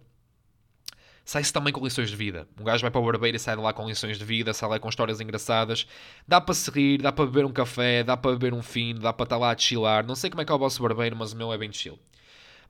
sai-se 1.28 1.52
também 1.52 1.74
com 1.74 1.84
lições 1.84 2.10
de 2.10 2.16
vida. 2.16 2.48
Um 2.58 2.64
gajo 2.64 2.82
vai 2.82 2.90
para 2.90 3.02
o 3.02 3.06
barbeiro 3.06 3.36
e 3.36 3.40
sai 3.40 3.54
de 3.58 3.62
lá 3.62 3.74
com 3.74 3.86
lições 3.86 4.18
de 4.18 4.24
vida, 4.24 4.54
sai 4.54 4.70
lá 4.70 4.80
com 4.80 4.88
histórias 4.88 5.20
engraçadas. 5.20 5.86
Dá 6.26 6.40
para 6.40 6.56
se 6.56 6.72
rir, 6.72 7.02
dá 7.02 7.12
para 7.12 7.26
beber 7.26 7.44
um 7.44 7.52
café, 7.52 8.02
dá 8.02 8.16
para 8.16 8.32
beber 8.32 8.54
um 8.54 8.64
fino, 8.64 9.02
dá 9.02 9.12
para 9.12 9.26
estar 9.26 9.38
lá 9.38 9.52
a 9.52 9.58
chilar. 9.58 10.08
Não 10.08 10.16
sei 10.16 10.30
como 10.30 10.42
é 10.42 10.46
que 10.46 10.52
é 10.54 10.56
o 10.56 10.58
vosso 10.58 10.82
barbeiro, 10.82 11.18
mas 11.18 11.34
o 11.34 11.36
meu 11.36 11.52
é 11.52 11.58
bem 11.58 11.70
chill. 11.72 12.00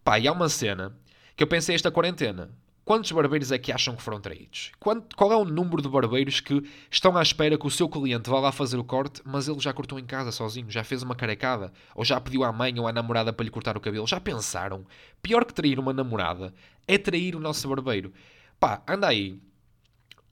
Pá, 0.04 0.18
e 0.18 0.28
há 0.28 0.32
uma 0.32 0.50
cena 0.50 0.98
que 1.36 1.44
eu 1.44 1.48
pensei 1.48 1.76
esta 1.76 1.92
quarentena. 1.92 2.50
Quantos 2.84 3.12
barbeiros 3.12 3.52
é 3.52 3.60
que 3.60 3.72
acham 3.72 3.96
que 3.96 4.02
foram 4.02 4.20
traídos? 4.20 4.72
qual 4.80 5.32
é 5.32 5.36
o 5.36 5.46
número 5.46 5.82
de 5.82 5.90
barbeiros 5.90 6.40
que 6.40 6.64
estão 6.90 7.16
à 7.16 7.22
espera 7.22 7.60
que 7.60 7.68
o 7.68 7.70
seu 7.70 7.88
cliente 7.88 8.28
vá 8.28 8.40
lá 8.40 8.52
fazer 8.52 8.78
o 8.78 8.84
corte, 8.84 9.22
mas 9.24 9.48
ele 9.48 9.60
já 9.60 9.72
cortou 9.72 10.00
em 10.00 10.06
casa 10.06 10.32
sozinho, 10.32 10.72
já 10.72 10.84
fez 10.84 11.04
uma 11.04 11.14
carecada, 11.14 11.72
ou 11.94 12.04
já 12.04 12.20
pediu 12.20 12.44
à 12.44 12.52
mãe 12.52 12.80
ou 12.80 12.88
à 12.88 12.94
namorada 12.94 13.32
para 13.32 13.44
lhe 13.44 13.52
cortar 13.52 13.78
o 13.78 13.82
cabelo? 13.82 14.08
Já 14.08 14.20
pensaram? 14.20 14.84
Pior 15.22 15.46
que 15.46 15.54
trair 15.54 15.78
uma 15.78 15.94
namorada 15.94 16.54
é 16.88 16.98
trair 16.98 17.36
o 17.36 17.40
nosso 17.40 17.68
barbeiro. 17.68 18.14
Pá, 18.60 18.82
anda 18.88 19.08
aí. 19.08 19.40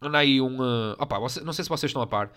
Anda 0.02 0.20
aí 0.20 0.42
um. 0.42 0.60
Uh, 0.60 0.96
opá, 1.00 1.20
você, 1.20 1.42
não 1.42 1.54
sei 1.54 1.64
se 1.64 1.70
vocês 1.70 1.90
estão 1.90 2.02
a 2.02 2.08
par. 2.08 2.32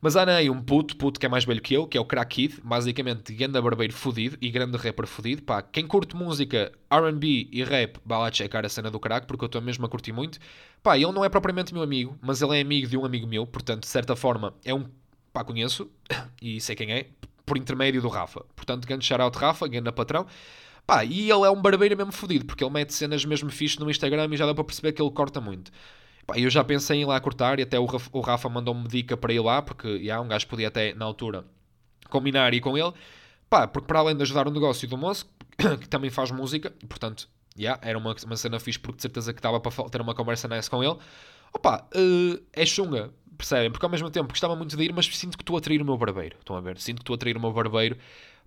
Mas 0.00 0.16
anda 0.16 0.36
aí 0.36 0.50
um 0.50 0.60
puto, 0.60 0.96
puto 0.96 1.18
que 1.18 1.24
é 1.24 1.28
mais 1.30 1.46
velho 1.46 1.62
que 1.62 1.72
eu, 1.72 1.86
que 1.86 1.96
é 1.96 2.00
o 2.00 2.04
Crack 2.04 2.34
Kid, 2.34 2.60
basicamente 2.62 3.32
grande 3.32 3.58
barbeiro 3.58 3.94
fodido 3.94 4.36
e 4.38 4.50
grande 4.50 4.76
rapper 4.76 5.06
fodido. 5.06 5.42
Pá, 5.42 5.62
quem 5.62 5.86
curte 5.86 6.14
música, 6.14 6.70
RB 6.90 7.48
e 7.50 7.64
rap, 7.64 7.98
vá 8.04 8.18
lá 8.18 8.30
checar 8.30 8.66
a 8.66 8.68
cena 8.68 8.90
do 8.90 9.00
Crack, 9.00 9.26
porque 9.26 9.44
eu 9.44 9.46
estou 9.46 9.62
mesmo 9.62 9.86
a 9.86 9.88
curtir 9.88 10.12
muito. 10.12 10.38
Pá, 10.82 10.98
ele 10.98 11.10
não 11.10 11.24
é 11.24 11.30
propriamente 11.30 11.72
meu 11.72 11.82
amigo, 11.82 12.18
mas 12.20 12.42
ele 12.42 12.58
é 12.58 12.60
amigo 12.60 12.86
de 12.86 12.98
um 12.98 13.04
amigo 13.06 13.26
meu, 13.26 13.46
portanto, 13.46 13.84
de 13.84 13.88
certa 13.88 14.14
forma, 14.14 14.52
é 14.62 14.74
um. 14.74 14.84
Pá, 15.32 15.42
conheço 15.42 15.90
e 16.42 16.60
sei 16.60 16.76
quem 16.76 16.92
é, 16.92 17.06
por 17.46 17.56
intermédio 17.56 18.02
do 18.02 18.08
Rafa. 18.08 18.44
Portanto, 18.54 18.86
grande 18.86 19.06
shout-out 19.06 19.38
Rafa, 19.38 19.66
grande 19.66 19.90
patrão. 19.90 20.26
Pá, 20.86 21.04
e 21.04 21.30
ele 21.30 21.44
é 21.44 21.50
um 21.50 21.60
barbeiro 21.62 21.96
mesmo 21.96 22.12
fodido, 22.12 22.44
porque 22.44 22.62
ele 22.62 22.72
mete 22.72 22.92
cenas 22.92 23.24
mesmo 23.24 23.50
fixe 23.50 23.80
no 23.80 23.90
Instagram 23.90 24.28
e 24.32 24.36
já 24.36 24.44
dá 24.44 24.54
para 24.54 24.64
perceber 24.64 24.92
que 24.92 25.00
ele 25.00 25.10
corta 25.10 25.40
muito. 25.40 25.72
Pá, 26.26 26.38
eu 26.38 26.50
já 26.50 26.62
pensei 26.62 26.98
em 26.98 27.02
ir 27.02 27.04
lá 27.06 27.18
cortar 27.20 27.58
e 27.58 27.62
até 27.62 27.78
o 27.78 27.86
Rafa, 27.86 28.10
Rafa 28.20 28.48
mandou-me 28.48 28.86
dica 28.88 29.16
para 29.16 29.32
ir 29.32 29.40
lá, 29.40 29.62
porque 29.62 30.04
já, 30.04 30.20
um 30.20 30.28
gajo 30.28 30.46
podia 30.46 30.68
até, 30.68 30.94
na 30.94 31.04
altura, 31.06 31.44
combinar 32.10 32.52
e 32.52 32.58
ir 32.58 32.60
com 32.60 32.76
ele. 32.76 32.92
Pá, 33.48 33.66
porque 33.66 33.86
para 33.86 34.00
além 34.00 34.16
de 34.16 34.22
ajudar 34.22 34.46
o 34.46 34.50
negócio 34.50 34.86
do 34.88 34.96
moço, 34.96 35.26
que 35.80 35.88
também 35.88 36.10
faz 36.10 36.30
música, 36.30 36.72
portanto, 36.88 37.28
já, 37.56 37.78
era 37.82 37.96
uma, 37.98 38.14
uma 38.26 38.36
cena 38.36 38.60
fixe, 38.60 38.78
porque 38.78 38.96
de 38.96 39.02
certeza 39.02 39.32
que 39.32 39.38
estava 39.38 39.60
para 39.60 39.88
ter 39.88 40.00
uma 40.00 40.14
conversa 40.14 40.48
nice 40.48 40.68
com 40.68 40.82
ele. 40.84 40.96
Opa, 41.52 41.88
uh, 41.94 42.42
é 42.52 42.66
chunga, 42.66 43.10
percebem? 43.38 43.70
Porque 43.70 43.86
ao 43.86 43.90
mesmo 43.90 44.10
tempo 44.10 44.28
gostava 44.28 44.56
muito 44.56 44.76
de 44.76 44.84
ir, 44.84 44.92
mas 44.92 45.06
sinto 45.06 45.38
que 45.38 45.42
estou 45.42 45.56
a 45.56 45.60
trair 45.60 45.80
o 45.80 45.84
meu 45.84 45.96
barbeiro. 45.96 46.36
Estão 46.40 46.56
a 46.56 46.60
ver? 46.60 46.78
Sinto 46.78 46.96
que 46.96 47.02
estou 47.02 47.14
a 47.14 47.18
trair 47.18 47.36
o 47.36 47.40
meu 47.40 47.52
barbeiro. 47.52 47.96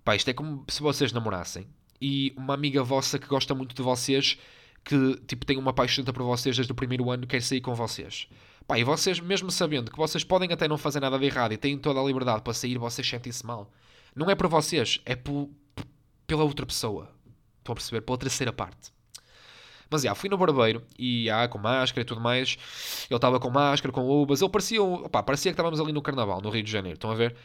Pá, 0.04 0.14
isto 0.14 0.28
é 0.28 0.34
como 0.34 0.64
se 0.68 0.82
vocês 0.82 1.12
namorassem 1.12 1.66
e 2.00 2.32
uma 2.36 2.54
amiga 2.54 2.82
vossa 2.82 3.18
que 3.18 3.26
gosta 3.26 3.54
muito 3.54 3.74
de 3.74 3.82
vocês, 3.82 4.38
que 4.84 5.16
tipo 5.26 5.44
tem 5.44 5.56
uma 5.56 5.72
paixão 5.72 6.04
por 6.04 6.22
vocês 6.22 6.56
desde 6.56 6.72
o 6.72 6.74
primeiro 6.74 7.10
ano, 7.10 7.26
quer 7.26 7.42
sair 7.42 7.60
com 7.60 7.74
vocês. 7.74 8.28
Pá, 8.66 8.78
e 8.78 8.84
vocês, 8.84 9.18
mesmo 9.18 9.50
sabendo 9.50 9.90
que 9.90 9.96
vocês 9.96 10.22
podem 10.22 10.52
até 10.52 10.68
não 10.68 10.76
fazer 10.76 11.00
nada 11.00 11.18
de 11.18 11.24
errado 11.24 11.52
e 11.52 11.56
têm 11.56 11.78
toda 11.78 12.00
a 12.00 12.04
liberdade 12.04 12.42
para 12.42 12.52
sair, 12.52 12.76
vocês 12.76 13.08
sentem-se 13.08 13.44
mal. 13.44 13.70
Não 14.14 14.28
é 14.28 14.34
por 14.34 14.46
vocês, 14.48 15.00
é 15.06 15.16
por, 15.16 15.48
pela 16.26 16.44
outra 16.44 16.66
pessoa. 16.66 17.10
Estão 17.58 17.72
a 17.72 17.76
perceber? 17.76 18.02
Pela 18.02 18.18
terceira 18.18 18.52
parte. 18.52 18.92
Mas 19.90 20.02
já, 20.02 20.14
fui 20.14 20.28
no 20.28 20.36
barbeiro 20.36 20.82
e 20.98 21.24
já, 21.26 21.48
com 21.48 21.58
máscara 21.58 22.02
e 22.02 22.04
tudo 22.04 22.20
mais. 22.20 22.58
Ele 23.08 23.16
estava 23.16 23.40
com 23.40 23.48
máscara, 23.48 23.90
com 23.90 24.06
luvas. 24.06 24.42
Ele 24.42 24.50
parecia, 24.50 24.82
opa, 24.82 25.22
parecia 25.22 25.50
que 25.50 25.54
estávamos 25.54 25.80
ali 25.80 25.92
no 25.92 26.02
Carnaval, 26.02 26.42
no 26.42 26.50
Rio 26.50 26.62
de 26.62 26.70
Janeiro. 26.70 26.96
Estão 26.96 27.10
a 27.10 27.14
ver? 27.14 27.36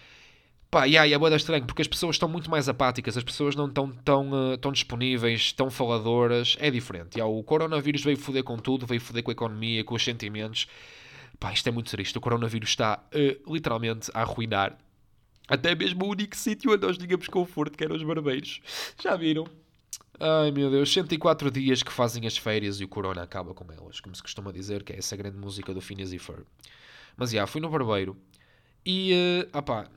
Pá, 0.73 0.87
e 0.87 0.97
aí 0.97 1.13
é 1.13 1.35
estranho, 1.35 1.63
porque 1.67 1.83
as 1.83 1.87
pessoas 1.87 2.15
estão 2.15 2.27
muito 2.27 2.49
mais 2.49 2.67
apáticas, 2.67 3.15
as 3.15 3.23
pessoas 3.23 3.55
não 3.55 3.67
estão 3.67 3.91
tão, 3.91 4.31
uh, 4.31 4.57
tão 4.57 4.71
disponíveis, 4.71 5.53
tão 5.53 5.69
faladoras, 5.69 6.57
é 6.59 6.71
diferente. 6.71 7.19
Yeah, 7.19 7.31
o 7.31 7.43
coronavírus 7.43 8.03
veio 8.03 8.17
foder 8.17 8.43
com 8.43 8.57
tudo, 8.57 8.83
veio 8.83 8.99
foder 8.99 9.21
com 9.21 9.29
a 9.29 9.33
economia, 9.33 9.83
com 9.83 9.93
os 9.93 10.03
sentimentos. 10.03 10.65
Pá, 11.39 11.53
isto 11.53 11.69
é 11.69 11.71
muito 11.71 11.91
triste. 11.91 12.17
O 12.17 12.21
coronavírus 12.21 12.69
está 12.69 13.03
uh, 13.13 13.53
literalmente 13.53 14.09
a 14.15 14.21
arruinar 14.21 14.75
até 15.47 15.75
mesmo 15.75 16.05
o 16.05 16.09
único 16.09 16.35
sítio 16.35 16.73
onde 16.73 16.87
nós 16.87 16.97
tínhamos 16.97 17.27
conforto, 17.27 17.77
que 17.77 17.83
eram 17.83 17.95
os 17.95 18.01
barbeiros. 18.01 18.59
Já 18.99 19.15
viram? 19.15 19.45
Ai 20.19 20.49
meu 20.49 20.71
Deus, 20.71 20.91
104 20.91 21.51
dias 21.51 21.83
que 21.83 21.93
fazem 21.93 22.25
as 22.25 22.35
férias 22.35 22.79
e 22.79 22.83
o 22.83 22.87
corona 22.87 23.21
acaba 23.21 23.53
com 23.53 23.71
elas, 23.71 23.99
como 23.99 24.15
se 24.15 24.23
costuma 24.23 24.51
dizer, 24.51 24.81
que 24.81 24.91
é 24.91 24.97
essa 24.97 25.15
grande 25.15 25.37
música 25.37 25.71
do 25.71 25.81
Phineas 25.81 26.11
e 26.11 26.17
Ferb. 26.17 26.47
Mas 27.15 27.29
já, 27.29 27.35
yeah, 27.35 27.45
fui 27.51 27.61
no 27.61 27.69
barbeiro 27.69 28.17
e, 28.83 29.13
uh, 29.53 29.57
opá, 29.59 29.87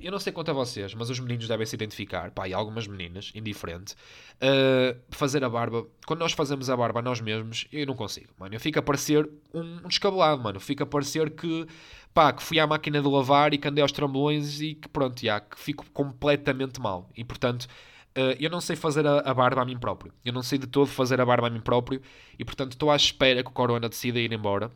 eu 0.00 0.12
não 0.12 0.18
sei 0.18 0.32
quanto 0.32 0.50
a 0.50 0.54
vocês, 0.54 0.94
mas 0.94 1.10
os 1.10 1.18
meninos 1.18 1.48
devem 1.48 1.66
se 1.66 1.74
identificar, 1.74 2.30
pá, 2.30 2.48
e 2.48 2.54
algumas 2.54 2.86
meninas, 2.86 3.32
indiferente, 3.34 3.94
uh, 3.94 4.98
fazer 5.10 5.42
a 5.44 5.48
barba. 5.48 5.86
Quando 6.06 6.20
nós 6.20 6.32
fazemos 6.32 6.70
a 6.70 6.76
barba 6.76 7.00
a 7.00 7.02
nós 7.02 7.20
mesmos, 7.20 7.66
eu 7.72 7.86
não 7.86 7.94
consigo, 7.94 8.28
mano. 8.38 8.54
Eu 8.54 8.60
fico 8.60 8.78
a 8.78 8.82
parecer 8.82 9.28
um, 9.52 9.60
um 9.84 9.88
descabelado, 9.88 10.42
mano. 10.42 10.60
Fico 10.60 10.82
a 10.82 10.86
parecer 10.86 11.30
que, 11.30 11.66
pá, 12.14 12.32
que 12.32 12.42
fui 12.42 12.60
à 12.60 12.66
máquina 12.66 13.02
de 13.02 13.08
lavar 13.08 13.52
e 13.52 13.58
que 13.58 13.66
andei 13.66 13.82
aos 13.82 13.92
trambolões 13.92 14.60
e 14.60 14.74
que 14.74 14.88
pronto, 14.88 15.20
já, 15.20 15.40
que 15.40 15.58
fico 15.58 15.84
completamente 15.92 16.80
mal. 16.80 17.10
E 17.16 17.24
portanto, 17.24 17.64
uh, 17.64 18.36
eu 18.38 18.50
não 18.50 18.60
sei 18.60 18.76
fazer 18.76 19.06
a, 19.06 19.18
a, 19.18 19.34
barba 19.34 19.62
a 19.62 19.64
mim 19.64 19.78
próprio. 19.78 20.12
Eu 20.24 20.32
não 20.32 20.42
sei 20.42 20.58
de 20.58 20.66
todo 20.66 20.86
fazer 20.86 21.20
a 21.20 21.26
barba 21.26 21.48
a 21.48 21.50
mim 21.50 21.60
próprio 21.60 22.00
e 22.38 22.44
portanto 22.44 22.72
estou 22.72 22.90
à 22.90 22.96
espera 22.96 23.42
que 23.42 23.50
o 23.50 23.52
Corona 23.52 23.88
decida 23.88 24.18
ir 24.18 24.32
embora 24.32 24.70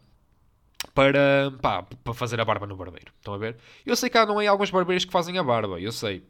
para, 0.94 1.52
pá, 1.60 1.82
para 1.82 2.14
fazer 2.14 2.40
a 2.40 2.44
barba 2.44 2.66
no 2.66 2.76
barbeiro. 2.76 3.12
Estão 3.18 3.34
a 3.34 3.38
ver? 3.38 3.56
Eu 3.86 3.96
sei 3.96 4.10
que 4.10 4.18
há, 4.18 4.26
não 4.26 4.38
há 4.38 4.50
alguns 4.50 4.70
barbeiros 4.70 5.04
que 5.04 5.12
fazem 5.12 5.38
a 5.38 5.42
barba, 5.42 5.80
eu 5.80 5.92
sei. 5.92 6.24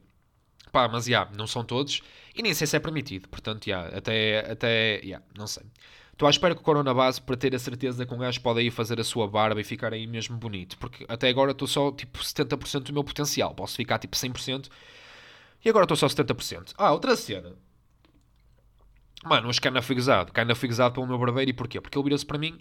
Pá, 0.71 0.89
mas 0.89 1.05
já, 1.05 1.29
não 1.37 1.47
são 1.47 1.65
todos 1.65 2.03
e 2.35 2.43
nem 2.43 2.55
sei 2.55 2.67
se 2.67 2.77
é 2.77 2.81
permitido. 2.81 3.29
Portanto, 3.29 3.67
já, 3.67 3.89
até, 3.89 4.51
até, 4.51 5.01
já, 5.05 5.23
não 5.37 5.47
sei. 5.47 5.65
Estou 6.13 6.27
à 6.27 6.31
espera 6.31 6.55
que 6.55 6.61
o 6.61 6.65
Corona 6.65 6.95
base 6.95 7.21
para 7.21 7.37
ter 7.37 7.55
a 7.55 7.59
certeza 7.59 8.07
que 8.07 8.15
um 8.15 8.19
gajo 8.19 8.41
pode 8.41 8.61
aí 8.61 8.71
fazer 8.71 9.01
a 9.01 9.05
sua 9.05 9.27
barba 9.27 9.61
e 9.61 9.65
ficar 9.65 9.93
aí 9.93 10.07
mesmo 10.07 10.37
bonito. 10.37 10.79
Porque 10.79 11.05
até 11.09 11.29
agora 11.29 11.53
estou 11.53 11.67
só 11.67 11.91
tipo 11.91 12.19
70% 12.19 12.85
do 12.85 12.93
meu 12.93 13.03
potencial. 13.03 13.55
Posso 13.55 13.77
ficar 13.77 13.99
tipo 13.99 14.17
100% 14.17 14.69
e 15.65 15.69
agora 15.69 15.85
estou 15.85 15.97
só 15.97 16.07
70%. 16.07 16.75
Ah, 16.79 16.93
outra 16.93 17.17
cena. 17.17 17.55
Mano, 19.25 19.49
hoje 19.49 19.61
cana 19.61 19.83
fui 19.83 19.97
gozado. 19.97 20.33
Cana 20.33 20.55
fui 20.55 20.69
gozado 20.69 20.95
pelo 20.95 21.07
meu 21.07 21.19
barbeiro 21.19 21.51
e 21.51 21.55
porquê? 21.55 21.81
Porque 21.81 21.97
ele 21.97 22.05
virou-se 22.05 22.27
para 22.27 22.39
mim 22.39 22.59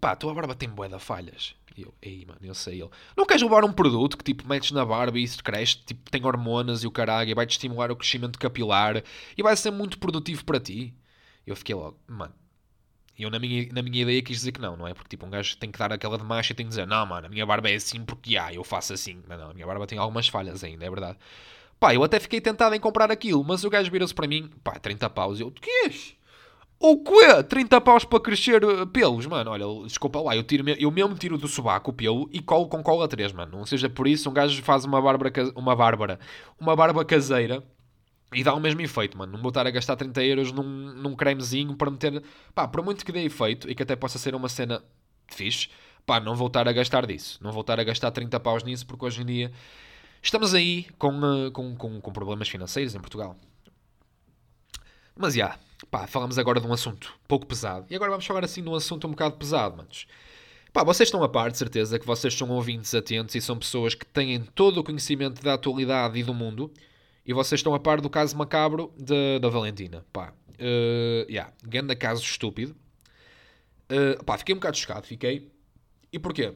pá, 0.00 0.12
a 0.12 0.16
tua 0.16 0.34
barba 0.34 0.54
tem 0.54 0.68
bué 0.68 0.88
de 0.88 0.98
falhas. 0.98 1.54
E 1.76 1.82
eu, 1.82 1.94
ei, 2.02 2.24
mano, 2.26 2.40
eu 2.42 2.54
sei 2.54 2.80
ele. 2.80 2.90
Não 3.16 3.26
queres 3.26 3.42
levar 3.42 3.64
um 3.64 3.72
produto 3.72 4.16
que 4.16 4.24
tipo 4.24 4.46
metes 4.48 4.72
na 4.72 4.84
barba 4.84 5.18
e 5.18 5.22
isso 5.22 5.42
cresce, 5.42 5.78
tipo 5.78 6.10
tem 6.10 6.24
hormonas 6.24 6.82
e 6.82 6.86
o 6.86 6.90
caralho, 6.90 7.30
e 7.30 7.34
vai-te 7.34 7.52
estimular 7.52 7.90
o 7.90 7.96
crescimento 7.96 8.38
capilar 8.38 9.02
e 9.36 9.42
vai 9.42 9.56
ser 9.56 9.70
muito 9.70 9.98
produtivo 9.98 10.44
para 10.44 10.60
ti? 10.60 10.94
Eu 11.46 11.56
fiquei 11.56 11.74
logo, 11.74 11.98
mano. 12.06 12.34
E 13.16 13.22
eu 13.22 13.30
na 13.30 13.38
minha, 13.38 13.68
na 13.72 13.82
minha 13.82 14.02
ideia 14.02 14.22
quis 14.22 14.38
dizer 14.38 14.52
que 14.52 14.60
não, 14.60 14.76
não 14.76 14.86
é? 14.86 14.94
Porque 14.94 15.10
tipo 15.10 15.26
um 15.26 15.30
gajo 15.30 15.56
tem 15.58 15.70
que 15.70 15.78
dar 15.78 15.92
aquela 15.92 16.16
de 16.18 16.24
macho 16.24 16.52
e 16.52 16.54
tem 16.54 16.66
que 16.66 16.70
dizer, 16.70 16.86
não, 16.86 17.04
mano, 17.06 17.26
a 17.26 17.30
minha 17.30 17.44
barba 17.46 17.70
é 17.70 17.74
assim 17.74 18.04
porque 18.04 18.36
ah, 18.36 18.52
eu 18.52 18.64
faço 18.64 18.92
assim. 18.94 19.22
Não, 19.28 19.36
não, 19.36 19.50
a 19.50 19.54
minha 19.54 19.66
barba 19.66 19.86
tem 19.86 19.98
algumas 19.98 20.28
falhas 20.28 20.64
ainda, 20.64 20.84
é 20.84 20.90
verdade. 20.90 21.18
Pá, 21.78 21.94
eu 21.94 22.02
até 22.04 22.20
fiquei 22.20 22.40
tentado 22.40 22.74
em 22.74 22.80
comprar 22.80 23.10
aquilo, 23.10 23.42
mas 23.44 23.64
o 23.64 23.70
gajo 23.70 23.90
virou-se 23.90 24.14
para 24.14 24.26
mim, 24.26 24.50
pá, 24.64 24.78
30 24.78 25.08
paus. 25.10 25.38
E 25.38 25.42
eu, 25.42 25.50
tu 25.50 25.60
quês? 25.62 26.14
O 26.82 27.04
quê? 27.04 27.44
30 27.46 27.78
paus 27.82 28.06
para 28.06 28.18
crescer 28.20 28.64
uh, 28.64 28.86
pelos, 28.86 29.26
mano. 29.26 29.50
Olha, 29.50 29.86
desculpa 29.86 30.18
lá, 30.18 30.34
eu, 30.34 30.42
tiro, 30.42 30.66
eu 30.70 30.90
mesmo 30.90 31.14
tiro 31.14 31.36
do 31.36 31.46
sobaco 31.46 31.90
o 31.90 31.92
pelo 31.92 32.26
e 32.32 32.40
colo 32.40 32.68
com 32.68 32.82
cola 32.82 33.06
3, 33.06 33.32
mano. 33.32 33.58
Não 33.58 33.66
seja 33.66 33.90
por 33.90 34.08
isso, 34.08 34.30
um 34.30 34.32
gajo 34.32 34.62
faz 34.62 34.86
uma 34.86 35.00
bárbara, 35.00 35.30
uma 35.54 35.76
bárbara, 35.76 36.18
uma 36.58 36.74
barba 36.74 37.04
caseira 37.04 37.62
e 38.32 38.42
dá 38.42 38.54
o 38.54 38.60
mesmo 38.60 38.80
efeito, 38.80 39.18
mano. 39.18 39.34
Não 39.34 39.42
vou 39.42 39.50
estar 39.50 39.66
a 39.66 39.70
gastar 39.70 39.94
30 39.94 40.24
euros 40.24 40.52
num, 40.52 40.62
num 40.62 41.14
cremezinho 41.14 41.76
para 41.76 41.90
meter. 41.90 42.22
Pá, 42.54 42.66
por 42.66 42.82
muito 42.82 43.04
que 43.04 43.12
dê 43.12 43.24
efeito 43.24 43.70
e 43.70 43.74
que 43.74 43.82
até 43.82 43.94
possa 43.94 44.18
ser 44.18 44.34
uma 44.34 44.48
cena 44.48 44.82
fixe, 45.28 45.68
pá, 46.06 46.18
não 46.18 46.34
vou 46.34 46.46
estar 46.46 46.66
a 46.66 46.72
gastar 46.72 47.04
disso. 47.04 47.38
Não 47.42 47.52
vou 47.52 47.60
estar 47.60 47.78
a 47.78 47.84
gastar 47.84 48.10
30 48.10 48.40
paus 48.40 48.62
nisso 48.62 48.86
porque 48.86 49.04
hoje 49.04 49.20
em 49.20 49.26
dia 49.26 49.52
estamos 50.22 50.54
aí 50.54 50.86
com, 50.98 51.10
uh, 51.10 51.50
com, 51.52 51.76
com, 51.76 52.00
com 52.00 52.10
problemas 52.10 52.48
financeiros 52.48 52.94
em 52.94 53.00
Portugal. 53.00 53.36
Mas 55.14 55.34
já. 55.34 55.44
Yeah, 55.44 55.69
Pá, 55.90 56.06
falamos 56.06 56.38
agora 56.38 56.60
de 56.60 56.66
um 56.66 56.72
assunto 56.72 57.14
pouco 57.28 57.46
pesado. 57.46 57.86
E 57.90 57.94
agora 57.94 58.10
vamos 58.10 58.26
falar 58.26 58.44
assim 58.44 58.62
de 58.62 58.68
um 58.68 58.74
assunto 58.74 59.06
um 59.06 59.10
bocado 59.10 59.36
pesado, 59.36 59.76
manos. 59.76 60.06
Pá, 60.72 60.84
vocês 60.84 61.08
estão 61.08 61.22
a 61.22 61.28
par, 61.28 61.50
de 61.50 61.58
certeza, 61.58 61.98
que 61.98 62.06
vocês 62.06 62.32
são 62.34 62.48
ouvintes 62.50 62.94
atentos 62.94 63.34
e 63.34 63.40
são 63.40 63.58
pessoas 63.58 63.94
que 63.94 64.06
têm 64.06 64.40
todo 64.54 64.78
o 64.78 64.84
conhecimento 64.84 65.42
da 65.42 65.54
atualidade 65.54 66.18
e 66.18 66.22
do 66.22 66.32
mundo. 66.32 66.72
E 67.26 67.32
vocês 67.32 67.58
estão 67.58 67.74
a 67.74 67.80
par 67.80 68.00
do 68.00 68.08
caso 68.08 68.36
macabro 68.36 68.92
de, 68.96 69.38
da 69.40 69.48
Valentina. 69.48 70.04
Pá, 70.12 70.32
uh, 70.60 71.30
yeah, 71.30 71.52
ganda 71.64 71.96
caso 71.96 72.22
estúpido. 72.22 72.76
Uh, 73.90 74.22
pá, 74.24 74.38
fiquei 74.38 74.54
um 74.54 74.58
bocado 74.58 74.76
chocado, 74.76 75.06
fiquei. 75.06 75.50
E 76.12 76.18
porquê? 76.18 76.54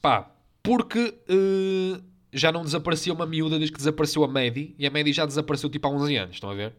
Pá, 0.00 0.30
porque 0.62 1.14
uh, 1.28 2.02
já 2.32 2.50
não 2.50 2.64
desapareceu 2.64 3.14
uma 3.14 3.26
miúda 3.26 3.56
desde 3.56 3.72
que 3.72 3.78
desapareceu 3.78 4.24
a 4.24 4.28
Maddie. 4.28 4.74
E 4.78 4.86
a 4.86 4.90
Maddie 4.90 5.12
já 5.12 5.24
desapareceu 5.26 5.70
tipo 5.70 5.86
há 5.86 5.90
11 5.90 6.16
anos, 6.16 6.34
estão 6.36 6.50
a 6.50 6.54
ver? 6.54 6.74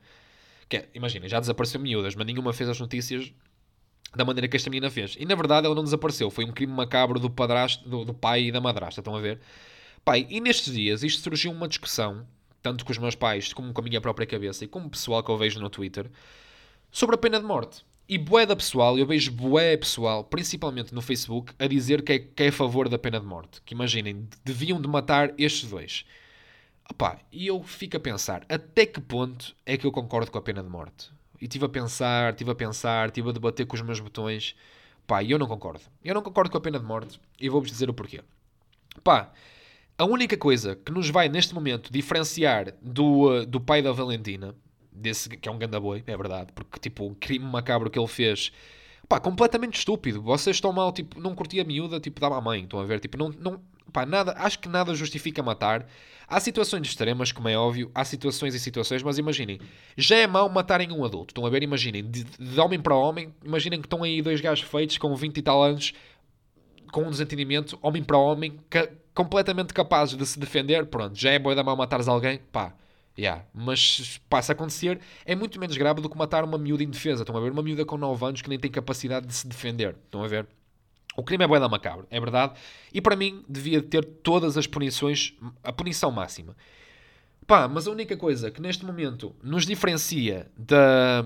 Que 0.69 0.77
é, 0.77 0.89
imagina, 0.93 1.27
já 1.27 1.39
desapareceu 1.39 1.79
miúdas, 1.79 2.15
mas 2.15 2.25
nenhuma 2.25 2.53
fez 2.53 2.69
as 2.69 2.79
notícias 2.79 3.31
da 4.15 4.23
maneira 4.23 4.47
que 4.47 4.55
esta 4.55 4.69
menina 4.69 4.89
fez. 4.89 5.15
E 5.19 5.25
na 5.25 5.35
verdade 5.35 5.65
ela 5.65 5.75
não 5.75 5.83
desapareceu, 5.83 6.29
foi 6.29 6.45
um 6.45 6.51
crime 6.51 6.73
macabro 6.73 7.19
do, 7.19 7.29
padrasto, 7.29 7.87
do, 7.87 8.05
do 8.05 8.13
pai 8.13 8.45
e 8.45 8.51
da 8.51 8.61
madrasta, 8.61 9.01
estão 9.01 9.15
a 9.15 9.21
ver? 9.21 9.39
Pai, 10.05 10.27
e 10.29 10.39
nestes 10.39 10.73
dias 10.73 11.03
isto 11.03 11.21
surgiu 11.21 11.51
uma 11.51 11.67
discussão, 11.67 12.27
tanto 12.61 12.85
com 12.85 12.91
os 12.91 12.97
meus 12.97 13.15
pais 13.15 13.53
como 13.53 13.73
com 13.73 13.81
a 13.81 13.83
minha 13.83 14.01
própria 14.01 14.27
cabeça 14.27 14.63
e 14.63 14.67
com 14.67 14.79
o 14.79 14.89
pessoal 14.89 15.23
que 15.23 15.31
eu 15.31 15.37
vejo 15.37 15.59
no 15.59 15.69
Twitter, 15.69 16.09
sobre 16.91 17.15
a 17.15 17.17
pena 17.17 17.39
de 17.39 17.45
morte. 17.45 17.83
E 18.07 18.17
bué 18.17 18.45
da 18.45 18.55
pessoal, 18.55 18.99
eu 18.99 19.05
vejo 19.05 19.31
bué 19.31 19.77
pessoal, 19.77 20.25
principalmente 20.25 20.93
no 20.93 21.01
Facebook, 21.01 21.53
a 21.57 21.67
dizer 21.67 22.01
que 22.01 22.11
é, 22.11 22.19
que 22.19 22.43
é 22.43 22.47
a 22.49 22.51
favor 22.51 22.89
da 22.89 22.99
pena 22.99 23.19
de 23.19 23.25
morte. 23.25 23.61
Que 23.65 23.73
imaginem, 23.73 24.27
deviam 24.43 24.81
de 24.81 24.87
matar 24.89 25.33
estes 25.37 25.69
dois. 25.69 26.05
Opá, 26.89 27.19
e 27.31 27.47
eu 27.47 27.61
fico 27.63 27.97
a 27.97 27.99
pensar, 27.99 28.45
até 28.49 28.85
que 28.85 28.99
ponto 28.99 29.55
é 29.65 29.77
que 29.77 29.85
eu 29.85 29.91
concordo 29.91 30.29
com 30.29 30.37
a 30.37 30.41
pena 30.41 30.61
de 30.61 30.69
morte? 30.69 31.09
E 31.39 31.45
estive 31.45 31.65
a 31.65 31.69
pensar, 31.69 32.31
estive 32.31 32.51
a 32.51 32.55
pensar, 32.55 33.07
estive 33.07 33.29
a 33.29 33.31
debater 33.31 33.65
com 33.65 33.75
os 33.75 33.81
meus 33.81 33.99
botões. 33.99 34.55
Pá, 35.05 35.23
eu 35.23 35.37
não 35.37 35.47
concordo. 35.47 35.81
Eu 36.03 36.13
não 36.13 36.21
concordo 36.21 36.51
com 36.51 36.57
a 36.57 36.61
pena 36.61 36.79
de 36.79 36.85
morte 36.85 37.19
e 37.39 37.49
vou-vos 37.49 37.69
dizer 37.69 37.89
o 37.89 37.93
porquê. 37.93 38.21
Pá, 39.03 39.31
a 39.97 40.05
única 40.05 40.37
coisa 40.37 40.75
que 40.75 40.91
nos 40.91 41.09
vai 41.09 41.29
neste 41.29 41.53
momento 41.53 41.91
diferenciar 41.91 42.73
do, 42.81 43.29
uh, 43.29 43.45
do 43.45 43.59
pai 43.59 43.81
da 43.81 43.91
Valentina, 43.91 44.55
desse 44.91 45.29
que 45.29 45.47
é 45.47 45.51
um 45.51 45.57
ganda 45.57 45.79
boi, 45.79 46.03
é 46.05 46.17
verdade, 46.17 46.51
porque 46.53 46.79
tipo, 46.79 47.07
o 47.07 47.15
crime 47.15 47.45
macabro 47.45 47.89
que 47.89 47.99
ele 47.99 48.07
fez, 48.07 48.51
pá, 49.07 49.19
completamente 49.19 49.77
estúpido. 49.77 50.21
Vocês 50.21 50.57
estão 50.57 50.71
mal, 50.71 50.91
tipo, 50.91 51.19
não 51.19 51.35
curtia 51.35 51.61
a 51.61 51.65
miúda, 51.65 51.99
tipo, 51.99 52.19
dá-me 52.19 52.35
a 52.35 52.41
mãe, 52.41 52.63
estão 52.63 52.79
a 52.79 52.85
ver, 52.85 52.99
tipo, 52.99 53.17
não, 53.17 53.29
não, 53.29 53.61
pá, 53.91 54.05
nada, 54.05 54.33
acho 54.37 54.59
que 54.59 54.69
nada 54.69 54.93
justifica 54.95 55.41
matar. 55.43 55.85
Há 56.27 56.39
situações 56.39 56.87
extremas, 56.87 57.31
como 57.31 57.49
é 57.49 57.57
óbvio, 57.57 57.91
há 57.93 58.03
situações 58.05 58.55
e 58.55 58.59
situações, 58.59 59.03
mas 59.03 59.17
imaginem, 59.17 59.59
já 59.97 60.17
é 60.17 60.25
mau 60.25 60.49
matarem 60.49 60.91
um 60.91 61.03
adulto. 61.03 61.31
Estão 61.31 61.45
a 61.45 61.49
ver? 61.49 61.63
Imaginem, 61.63 62.09
de, 62.09 62.23
de 62.23 62.59
homem 62.59 62.79
para 62.79 62.95
homem, 62.95 63.33
imaginem 63.43 63.79
que 63.79 63.85
estão 63.85 64.03
aí 64.03 64.21
dois 64.21 64.39
gajos 64.41 64.65
feitos 64.67 64.97
com 64.97 65.13
20 65.15 65.37
e 65.37 65.41
tal 65.41 65.61
anos, 65.61 65.93
com 66.91 67.03
um 67.03 67.09
desentendimento, 67.09 67.77
homem 67.81 68.03
para 68.03 68.17
homem, 68.17 68.59
ca 68.69 68.87
completamente 69.13 69.73
capazes 69.73 70.17
de 70.17 70.25
se 70.25 70.39
defender. 70.39 70.85
Pronto, 70.87 71.15
já 71.15 71.31
é 71.31 71.39
boa 71.39 71.53
da 71.53 71.63
mal 71.63 71.75
matares 71.75 72.07
alguém, 72.07 72.39
pá. 72.51 72.73
Yeah. 73.17 73.45
Mas 73.53 74.19
passa 74.27 74.53
a 74.53 74.55
acontecer, 74.55 74.99
é 75.23 75.35
muito 75.35 75.59
menos 75.59 75.77
grave 75.77 76.01
do 76.01 76.09
que 76.09 76.17
matar 76.17 76.43
uma 76.43 76.57
miúda 76.57 76.83
indefesa. 76.83 77.21
Estão 77.21 77.37
a 77.37 77.39
ver? 77.39 77.51
Uma 77.51 77.61
miúda 77.61 77.85
com 77.85 77.97
9 77.97 78.25
anos 78.25 78.41
que 78.41 78.49
nem 78.49 78.57
tem 78.57 78.71
capacidade 78.71 79.27
de 79.27 79.33
se 79.33 79.47
defender. 79.47 79.95
Estão 80.05 80.23
a 80.23 80.27
ver? 80.27 80.47
O 81.15 81.23
crime 81.23 81.43
é 81.43 81.47
boeda 81.47 81.69
macabro, 81.69 82.07
é 82.09 82.19
verdade. 82.19 82.53
E 82.93 83.01
para 83.01 83.15
mim 83.15 83.43
devia 83.47 83.81
ter 83.81 84.03
todas 84.03 84.57
as 84.57 84.67
punições, 84.67 85.33
a 85.63 85.71
punição 85.71 86.11
máxima. 86.11 86.55
Pá, 87.45 87.67
mas 87.67 87.87
a 87.87 87.91
única 87.91 88.15
coisa 88.15 88.49
que 88.49 88.61
neste 88.61 88.85
momento 88.85 89.35
nos 89.43 89.65
diferencia 89.65 90.49
da, 90.57 91.21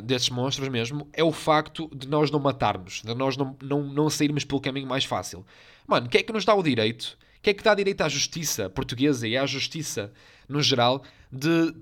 desses 0.00 0.30
monstros 0.30 0.68
mesmo 0.68 1.08
é 1.12 1.24
o 1.24 1.32
facto 1.32 1.90
de 1.94 2.08
nós 2.08 2.30
não 2.30 2.38
matarmos, 2.38 3.02
de 3.02 3.14
nós 3.14 3.36
não, 3.36 3.56
não, 3.60 3.82
não 3.82 4.10
sairmos 4.10 4.44
pelo 4.44 4.60
caminho 4.60 4.86
mais 4.86 5.04
fácil. 5.04 5.44
Mano, 5.86 6.06
o 6.06 6.08
que 6.08 6.18
é 6.18 6.22
que 6.22 6.32
nos 6.32 6.44
dá 6.44 6.54
o 6.54 6.62
direito? 6.62 7.18
O 7.38 7.42
que 7.42 7.50
é 7.50 7.54
que 7.54 7.62
dá 7.62 7.74
direito 7.74 8.00
à 8.02 8.08
justiça 8.08 8.70
portuguesa 8.70 9.26
e 9.26 9.36
à 9.36 9.44
justiça 9.44 10.12
no 10.48 10.62
geral 10.62 11.02
de 11.30 11.74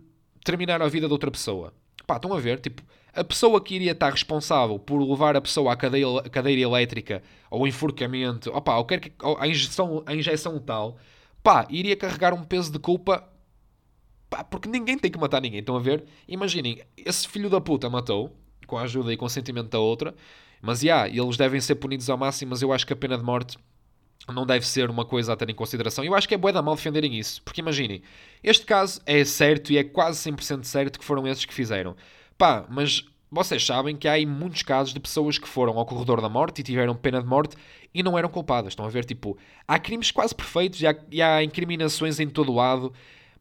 terminar 0.43 0.81
a 0.81 0.89
vida 0.89 1.07
de 1.07 1.13
outra 1.13 1.31
pessoa? 1.31 1.75
Pá, 2.07 2.17
estão 2.17 2.33
a 2.33 2.41
ver? 2.41 2.61
Tipo, 2.61 2.83
a 3.15 3.25
pessoa 3.25 3.61
que 3.63 3.75
iria 3.75 3.93
estar 3.93 4.11
responsável 4.11 4.79
por 4.79 5.01
levar 5.03 5.37
a 5.37 5.41
pessoa 5.41 5.73
à 5.73 5.77
cadeira, 5.77 6.23
cadeira 6.31 6.61
elétrica 6.61 7.23
ou 7.51 7.67
enforcamento, 7.67 8.51
opa, 8.51 8.77
ou 8.77 8.85
quer 8.85 9.01
que, 9.01 9.13
ou 9.23 9.37
a, 9.39 9.47
injeção, 9.47 10.03
a 10.07 10.15
injeção 10.15 10.59
tal, 10.59 10.97
pá, 11.43 11.67
iria 11.71 11.97
carregar 11.97 12.33
um 12.33 12.45
peso 12.45 12.73
de 12.73 12.79
culpa 12.79 13.29
pá, 14.29 14.45
porque 14.45 14.69
ninguém 14.69 14.97
tem 14.97 15.11
que 15.11 15.19
matar 15.19 15.41
ninguém. 15.41 15.61
Estão 15.61 15.77
a 15.77 15.81
ver? 15.81 16.05
Imaginem, 16.29 16.81
esse 16.97 17.29
filho 17.29 17.51
da 17.51 17.61
puta 17.61 17.91
matou, 17.91 18.35
com 18.67 18.79
a 18.79 18.83
ajuda 18.83 19.13
e 19.13 19.17
consentimento 19.17 19.69
da 19.69 19.81
outra, 19.81 20.15
mas 20.63 20.81
já, 20.81 21.05
yeah, 21.05 21.23
eles 21.23 21.37
devem 21.37 21.61
ser 21.61 21.75
punidos 21.75 22.09
ao 22.09 22.17
máximo, 22.17 22.51
mas 22.51 22.63
eu 22.63 22.73
acho 22.73 22.87
que 22.87 22.93
a 22.93 22.97
pena 22.97 23.19
de 23.19 23.25
morte 23.25 23.59
não 24.29 24.47
deve 24.47 24.67
ser 24.67 24.91
uma 24.91 25.05
coisa 25.05 25.33
a 25.33 25.37
ter 25.37 25.51
em 25.51 25.55
consideração. 25.55 26.05
Eu 26.05 26.15
acho 26.15 26.29
que 26.29 26.35
é 26.35 26.39
bué 26.39 26.53
da 26.53 26.63
mal 26.63 26.77
defenderem 26.77 27.19
isso, 27.19 27.43
porque 27.43 27.61
imaginem, 27.61 28.03
este 28.43 28.65
caso 28.65 29.01
é 29.07 29.25
certo 29.25 29.73
e 29.73 29.79
é 29.79 29.85
quase 29.85 30.31
100% 30.31 30.65
certo 30.65 30.99
que 30.99 31.05
foram 31.05 31.27
esses 31.27 31.45
que 31.45 31.55
fizeram. 31.55 31.97
Pá, 32.41 32.65
mas 32.71 33.05
vocês 33.31 33.67
sabem 33.67 33.95
que 33.95 34.09
há 34.09 34.13
aí 34.13 34.25
muitos 34.25 34.63
casos 34.63 34.95
de 34.95 34.99
pessoas 34.99 35.37
que 35.37 35.47
foram 35.47 35.79
ao 35.79 35.85
corredor 35.85 36.23
da 36.23 36.29
morte 36.31 36.61
e 36.61 36.65
tiveram 36.65 36.95
pena 36.95 37.21
de 37.21 37.29
morte 37.29 37.55
e 37.93 38.03
não 38.03 38.17
eram 38.17 38.31
culpadas. 38.31 38.73
Estão 38.73 38.87
a 38.87 38.89
ver? 38.89 39.05
Tipo, 39.05 39.37
há 39.69 39.79
crimes 39.79 40.11
quase 40.11 40.35
perfeitos 40.35 40.81
e 40.81 40.87
há, 40.87 40.97
e 41.11 41.21
há 41.21 41.45
incriminações 41.45 42.19
em 42.19 42.27
todo 42.27 42.51
o 42.51 42.55
lado. 42.55 42.95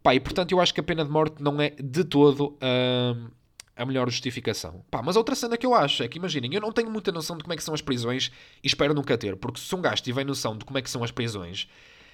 Pá, 0.03 0.13
e 0.13 0.19
portanto 0.19 0.51
eu 0.51 0.59
acho 0.59 0.73
que 0.73 0.81
a 0.81 0.83
pena 0.83 1.05
de 1.05 1.09
morte 1.09 1.41
não 1.41 1.61
é 1.61 1.69
de 1.69 2.03
todo 2.03 2.57
hum, 2.61 3.29
a 3.73 3.85
melhor 3.85 4.09
justificação. 4.09 4.83
Pá, 4.91 5.01
mas 5.01 5.15
outra 5.15 5.33
cena 5.33 5.55
que 5.55 5.65
eu 5.65 5.73
acho 5.73 6.03
é 6.03 6.07
que, 6.09 6.17
imaginem, 6.17 6.53
eu 6.53 6.59
não 6.59 6.73
tenho 6.73 6.91
muita 6.91 7.09
noção 7.09 7.37
de 7.37 7.43
como 7.43 7.53
é 7.53 7.55
que 7.55 7.63
são 7.63 7.73
as 7.73 7.81
prisões 7.81 8.33
e 8.61 8.67
espero 8.67 8.93
nunca 8.93 9.17
ter, 9.17 9.37
porque 9.37 9.61
se 9.61 9.73
um 9.73 9.81
gajo 9.81 10.03
tiver 10.03 10.25
noção 10.25 10.57
de 10.57 10.65
como 10.65 10.77
é 10.77 10.81
que 10.81 10.89
são 10.89 11.05
as 11.05 11.11
prisões, 11.11 11.69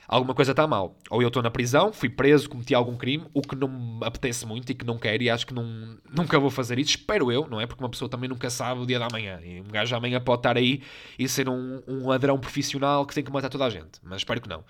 alguma 0.07 0.33
coisa 0.33 0.51
está 0.51 0.67
mal. 0.67 0.97
Ou 1.09 1.21
eu 1.21 1.27
estou 1.27 1.41
na 1.41 1.51
prisão, 1.51 1.91
fui 1.91 2.09
preso, 2.09 2.49
cometi 2.49 2.73
algum 2.73 2.95
crime, 2.95 3.25
o 3.33 3.41
que 3.41 3.55
não 3.55 3.67
me 3.67 4.05
apetece 4.05 4.45
muito 4.45 4.71
e 4.71 4.75
que 4.75 4.85
não 4.85 4.97
quero 4.97 5.23
e 5.23 5.29
acho 5.29 5.45
que 5.47 5.53
não, 5.53 5.97
nunca 6.11 6.39
vou 6.39 6.49
fazer 6.49 6.79
isso, 6.79 6.91
espero 6.91 7.31
eu, 7.31 7.47
não 7.47 7.59
é? 7.59 7.65
Porque 7.65 7.83
uma 7.83 7.89
pessoa 7.89 8.09
também 8.09 8.29
nunca 8.29 8.49
sabe 8.49 8.81
o 8.81 8.85
dia 8.85 8.99
da 8.99 9.07
manhã. 9.11 9.39
E 9.43 9.61
um 9.61 9.67
gajo 9.67 9.95
amanhã 9.95 10.19
pode 10.21 10.39
estar 10.39 10.57
aí 10.57 10.81
e 11.17 11.27
ser 11.27 11.49
um, 11.49 11.81
um 11.87 12.07
ladrão 12.07 12.37
profissional 12.37 13.05
que 13.05 13.13
tem 13.13 13.23
que 13.23 13.31
matar 13.31 13.49
toda 13.49 13.65
a 13.65 13.69
gente. 13.69 13.99
Mas 14.03 14.17
espero 14.17 14.41
que 14.41 14.49
não. 14.49 14.63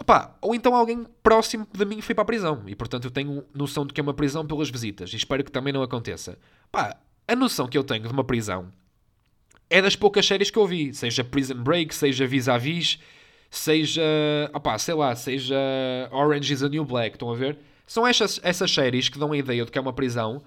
Opa, 0.00 0.34
ou 0.40 0.54
então 0.54 0.74
alguém 0.74 1.06
próximo 1.22 1.66
de 1.72 1.84
mim 1.84 2.00
foi 2.00 2.14
para 2.14 2.22
a 2.22 2.24
prisão 2.24 2.62
e 2.66 2.74
portanto 2.74 3.04
eu 3.04 3.10
tenho 3.10 3.44
noção 3.54 3.84
de 3.84 3.92
que 3.92 4.00
é 4.00 4.02
uma 4.02 4.14
prisão 4.14 4.46
pelas 4.46 4.70
visitas 4.70 5.12
e 5.12 5.16
espero 5.16 5.44
que 5.44 5.52
também 5.52 5.74
não 5.74 5.82
aconteça. 5.82 6.38
Pá, 6.72 6.96
a 7.28 7.36
noção 7.36 7.68
que 7.68 7.76
eu 7.76 7.84
tenho 7.84 8.02
de 8.04 8.12
uma 8.12 8.24
prisão 8.24 8.72
é 9.68 9.82
das 9.82 9.94
poucas 9.94 10.26
séries 10.26 10.50
que 10.50 10.58
eu 10.58 10.66
vi, 10.66 10.94
seja 10.94 11.22
Prison 11.22 11.62
Break, 11.62 11.94
seja 11.94 12.26
Vis-a-Vis, 12.26 12.98
seja, 13.50 14.02
opá, 14.54 14.78
sei 14.78 14.94
lá, 14.94 15.14
seja 15.16 15.56
Orange 16.12 16.52
is 16.52 16.62
a 16.62 16.68
New 16.68 16.84
Black, 16.84 17.16
estão 17.16 17.30
a 17.30 17.34
ver? 17.34 17.58
São 17.86 18.06
essas, 18.06 18.38
essas 18.44 18.70
séries 18.70 19.08
que 19.08 19.18
dão 19.18 19.32
a 19.32 19.36
ideia 19.36 19.64
de 19.64 19.70
que 19.70 19.76
é 19.76 19.80
uma 19.80 19.92
prisão. 19.92 20.42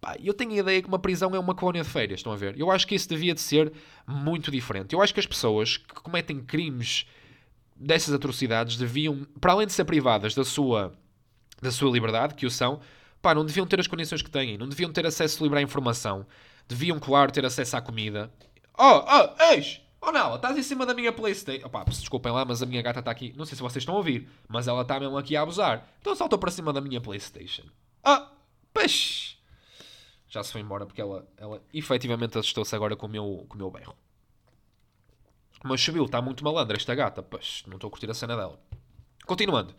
Pá, 0.00 0.16
eu 0.22 0.32
tenho 0.32 0.52
a 0.52 0.56
ideia 0.56 0.80
que 0.80 0.88
uma 0.88 0.98
prisão 0.98 1.34
é 1.34 1.38
uma 1.38 1.54
colónia 1.54 1.82
de 1.82 1.88
férias, 1.88 2.20
estão 2.20 2.32
a 2.32 2.36
ver? 2.36 2.58
Eu 2.58 2.70
acho 2.70 2.86
que 2.86 2.94
isso 2.94 3.08
devia 3.08 3.34
de 3.34 3.40
ser 3.40 3.72
muito 4.06 4.50
diferente. 4.50 4.94
Eu 4.94 5.02
acho 5.02 5.12
que 5.12 5.18
as 5.18 5.26
pessoas 5.26 5.78
que 5.78 5.94
cometem 5.94 6.40
crimes 6.40 7.06
dessas 7.74 8.14
atrocidades 8.14 8.76
deviam, 8.76 9.26
para 9.40 9.52
além 9.52 9.66
de 9.66 9.72
ser 9.72 9.84
privadas 9.84 10.34
da 10.34 10.44
sua, 10.44 10.92
da 11.60 11.72
sua 11.72 11.90
liberdade, 11.90 12.34
que 12.34 12.46
o 12.46 12.50
são, 12.50 12.80
pá, 13.20 13.34
não 13.34 13.44
deviam 13.44 13.66
ter 13.66 13.80
as 13.80 13.88
condições 13.88 14.22
que 14.22 14.30
têm, 14.30 14.56
não 14.56 14.68
deviam 14.68 14.92
ter 14.92 15.04
acesso 15.04 15.42
livre 15.42 15.58
à 15.58 15.62
informação, 15.62 16.24
deviam, 16.68 17.00
claro, 17.00 17.32
ter 17.32 17.44
acesso 17.44 17.76
à 17.76 17.80
comida. 17.80 18.30
Oh, 18.78 19.02
oh, 19.04 19.42
eis! 19.52 19.80
Oh 20.00 20.12
não, 20.12 20.36
estás 20.36 20.56
em 20.56 20.62
cima 20.62 20.84
da 20.86 20.94
minha 20.94 21.12
Playstation. 21.12 21.66
Opá, 21.66 21.84
desculpem 21.84 22.32
lá, 22.32 22.44
mas 22.44 22.62
a 22.62 22.66
minha 22.66 22.82
gata 22.82 23.00
está 23.00 23.10
aqui. 23.10 23.32
Não 23.36 23.44
sei 23.44 23.56
se 23.56 23.62
vocês 23.62 23.82
estão 23.82 23.94
a 23.94 23.98
ouvir, 23.98 24.28
mas 24.48 24.68
ela 24.68 24.82
está 24.82 25.00
mesmo 25.00 25.16
aqui 25.16 25.36
a 25.36 25.42
abusar. 25.42 25.88
Então 26.00 26.14
saltou 26.14 26.38
para 26.38 26.50
cima 26.50 26.72
da 26.72 26.80
minha 26.80 27.00
Playstation. 27.00 27.64
Ah, 28.04 28.30
peixe! 28.72 29.36
Já 30.28 30.42
se 30.42 30.52
foi 30.52 30.60
embora 30.60 30.84
porque 30.86 31.00
ela, 31.00 31.26
ela 31.36 31.62
efetivamente 31.72 32.38
assustou-se 32.38 32.74
agora 32.74 32.94
com 32.94 33.06
o 33.06 33.08
meu, 33.08 33.46
com 33.48 33.54
o 33.54 33.58
meu 33.58 33.70
berro. 33.70 33.96
Mas 35.64 35.80
subiu, 35.80 36.04
está 36.04 36.20
muito 36.20 36.44
malandra 36.44 36.76
esta 36.76 36.94
gata. 36.94 37.22
Pois, 37.22 37.64
não 37.66 37.76
estou 37.76 37.88
a 37.88 37.90
curtir 37.90 38.10
a 38.10 38.14
cena 38.14 38.36
dela. 38.36 38.60
Continuando. 39.24 39.74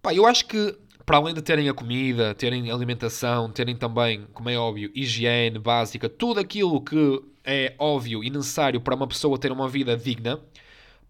Pá, 0.00 0.14
eu 0.14 0.26
acho 0.26 0.46
que, 0.46 0.78
para 1.04 1.16
além 1.16 1.34
de 1.34 1.42
terem 1.42 1.68
a 1.68 1.74
comida, 1.74 2.34
terem 2.34 2.70
alimentação, 2.70 3.50
terem 3.50 3.76
também, 3.76 4.26
como 4.32 4.48
é 4.48 4.56
óbvio, 4.56 4.90
higiene 4.94 5.58
básica, 5.58 6.08
tudo 6.08 6.40
aquilo 6.40 6.82
que 6.82 7.22
é 7.44 7.74
óbvio 7.78 8.24
e 8.24 8.30
necessário 8.30 8.80
para 8.80 8.94
uma 8.94 9.06
pessoa 9.06 9.38
ter 9.38 9.52
uma 9.52 9.68
vida 9.68 9.96
digna, 9.96 10.40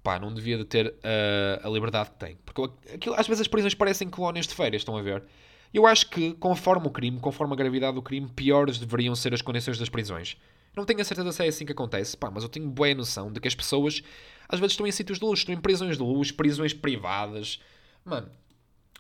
pá, 0.03 0.19
não 0.19 0.33
devia 0.33 0.59
de 0.59 0.65
ter 0.65 0.89
uh, 0.89 1.67
a 1.67 1.69
liberdade 1.69 2.11
que 2.11 2.17
tem. 2.19 2.37
Porque 2.45 2.63
aquilo, 2.93 3.15
às 3.15 3.27
vezes 3.27 3.43
as 3.43 3.49
prisões 3.49 3.75
parecem 3.75 4.09
colónias 4.09 4.47
de 4.47 4.55
férias, 4.55 4.81
estão 4.81 4.97
a 4.97 5.03
ver? 5.03 5.23
Eu 5.73 5.87
acho 5.87 6.09
que, 6.11 6.35
conforme 6.35 6.87
o 6.87 6.91
crime, 6.91 7.19
conforme 7.19 7.53
a 7.55 7.57
gravidade 7.57 7.95
do 7.95 8.03
crime, 8.03 8.29
piores 8.29 8.79
deveriam 8.79 9.15
ser 9.15 9.35
as 9.35 9.43
condições 9.43 9.79
das 9.79 9.89
prisões. 9.89 10.37
Não 10.77 10.85
tenho 10.85 11.01
a 11.01 11.05
certeza 11.05 11.31
se 11.33 11.45
é 11.45 11.49
assim 11.49 11.65
que 11.65 11.73
acontece, 11.73 12.17
pá, 12.17 12.31
mas 12.31 12.43
eu 12.43 12.49
tenho 12.49 12.69
boa 12.69 12.95
noção 12.95 13.33
de 13.33 13.41
que 13.41 13.49
as 13.49 13.55
pessoas 13.55 14.03
às 14.49 14.59
vezes 14.61 14.73
estão 14.73 14.87
em 14.87 14.93
sítios 14.93 15.19
de 15.19 15.25
luxo, 15.25 15.43
estão 15.43 15.55
em 15.55 15.61
prisões 15.61 15.97
de 15.97 16.03
luxo, 16.03 16.35
prisões 16.35 16.73
privadas. 16.75 17.61
Mano, 18.05 18.29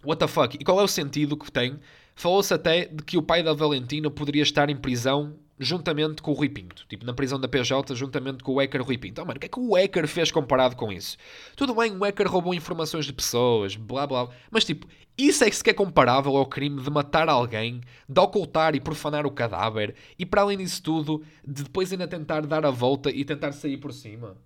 what 0.05 0.19
the 0.19 0.27
fuck? 0.27 0.57
E 0.59 0.65
qual 0.65 0.81
é 0.81 0.85
o 0.85 0.89
sentido 0.89 1.37
que 1.37 1.51
tem? 1.51 1.79
Falou-se 2.15 2.55
até 2.55 2.87
de 2.87 3.03
que 3.03 3.19
o 3.19 3.23
pai 3.23 3.43
da 3.43 3.53
Valentina 3.53 4.09
poderia 4.11 4.43
estar 4.43 4.71
em 4.71 4.77
prisão 4.77 5.37
juntamente 5.59 6.21
com 6.21 6.33
o 6.33 6.35
Rui 6.35 6.49
Pinto. 6.49 6.85
Tipo, 6.89 7.05
na 7.05 7.13
prisão 7.13 7.39
da 7.39 7.49
PJ, 7.49 7.95
juntamente 7.95 8.43
com 8.43 8.53
o 8.53 8.59
hacker 8.59 8.83
Rui 8.83 8.99
Pinto. 8.99 9.23
Oh, 9.23 9.25
mano, 9.25 9.37
o 9.37 9.41
que 9.41 9.47
é 9.47 9.49
que 9.49 9.61
o 9.61 9.75
hacker 9.75 10.09
fez 10.09 10.31
comparado 10.31 10.77
com 10.77 10.93
isso? 10.93 11.17
Tudo 11.57 11.75
bem, 11.75 11.97
o 11.97 12.05
hacker 12.05 12.31
roubou 12.31 12.55
informações 12.55 13.07
de 13.07 13.13
pessoas, 13.13 13.77
blá 13.77 14.07
blá. 14.07 14.29
Mas, 14.51 14.65
tipo, 14.65 14.87
isso 15.17 15.45
é 15.45 15.51
que 15.51 15.57
se 15.57 15.71
é 15.71 15.73
comparável 15.73 16.37
ao 16.37 16.47
crime 16.47 16.83
de 16.83 16.91
matar 16.91 17.29
alguém, 17.29 17.81
de 18.09 18.21
ocultar 18.21 18.75
e 18.75 18.81
profanar 18.81 19.27
o 19.27 19.31
cadáver, 19.31 19.95
e 20.19 20.27
para 20.27 20.43
além 20.43 20.59
disso 20.59 20.83
tudo, 20.83 21.25
de 21.47 21.63
depois 21.63 21.93
ainda 21.93 22.09
tentar 22.09 22.47
dar 22.47 22.67
a 22.67 22.71
volta 22.71 23.11
e 23.11 23.25
tentar 23.25 23.53
sair 23.53 23.77
por 23.77 23.93
cima. 23.93 24.37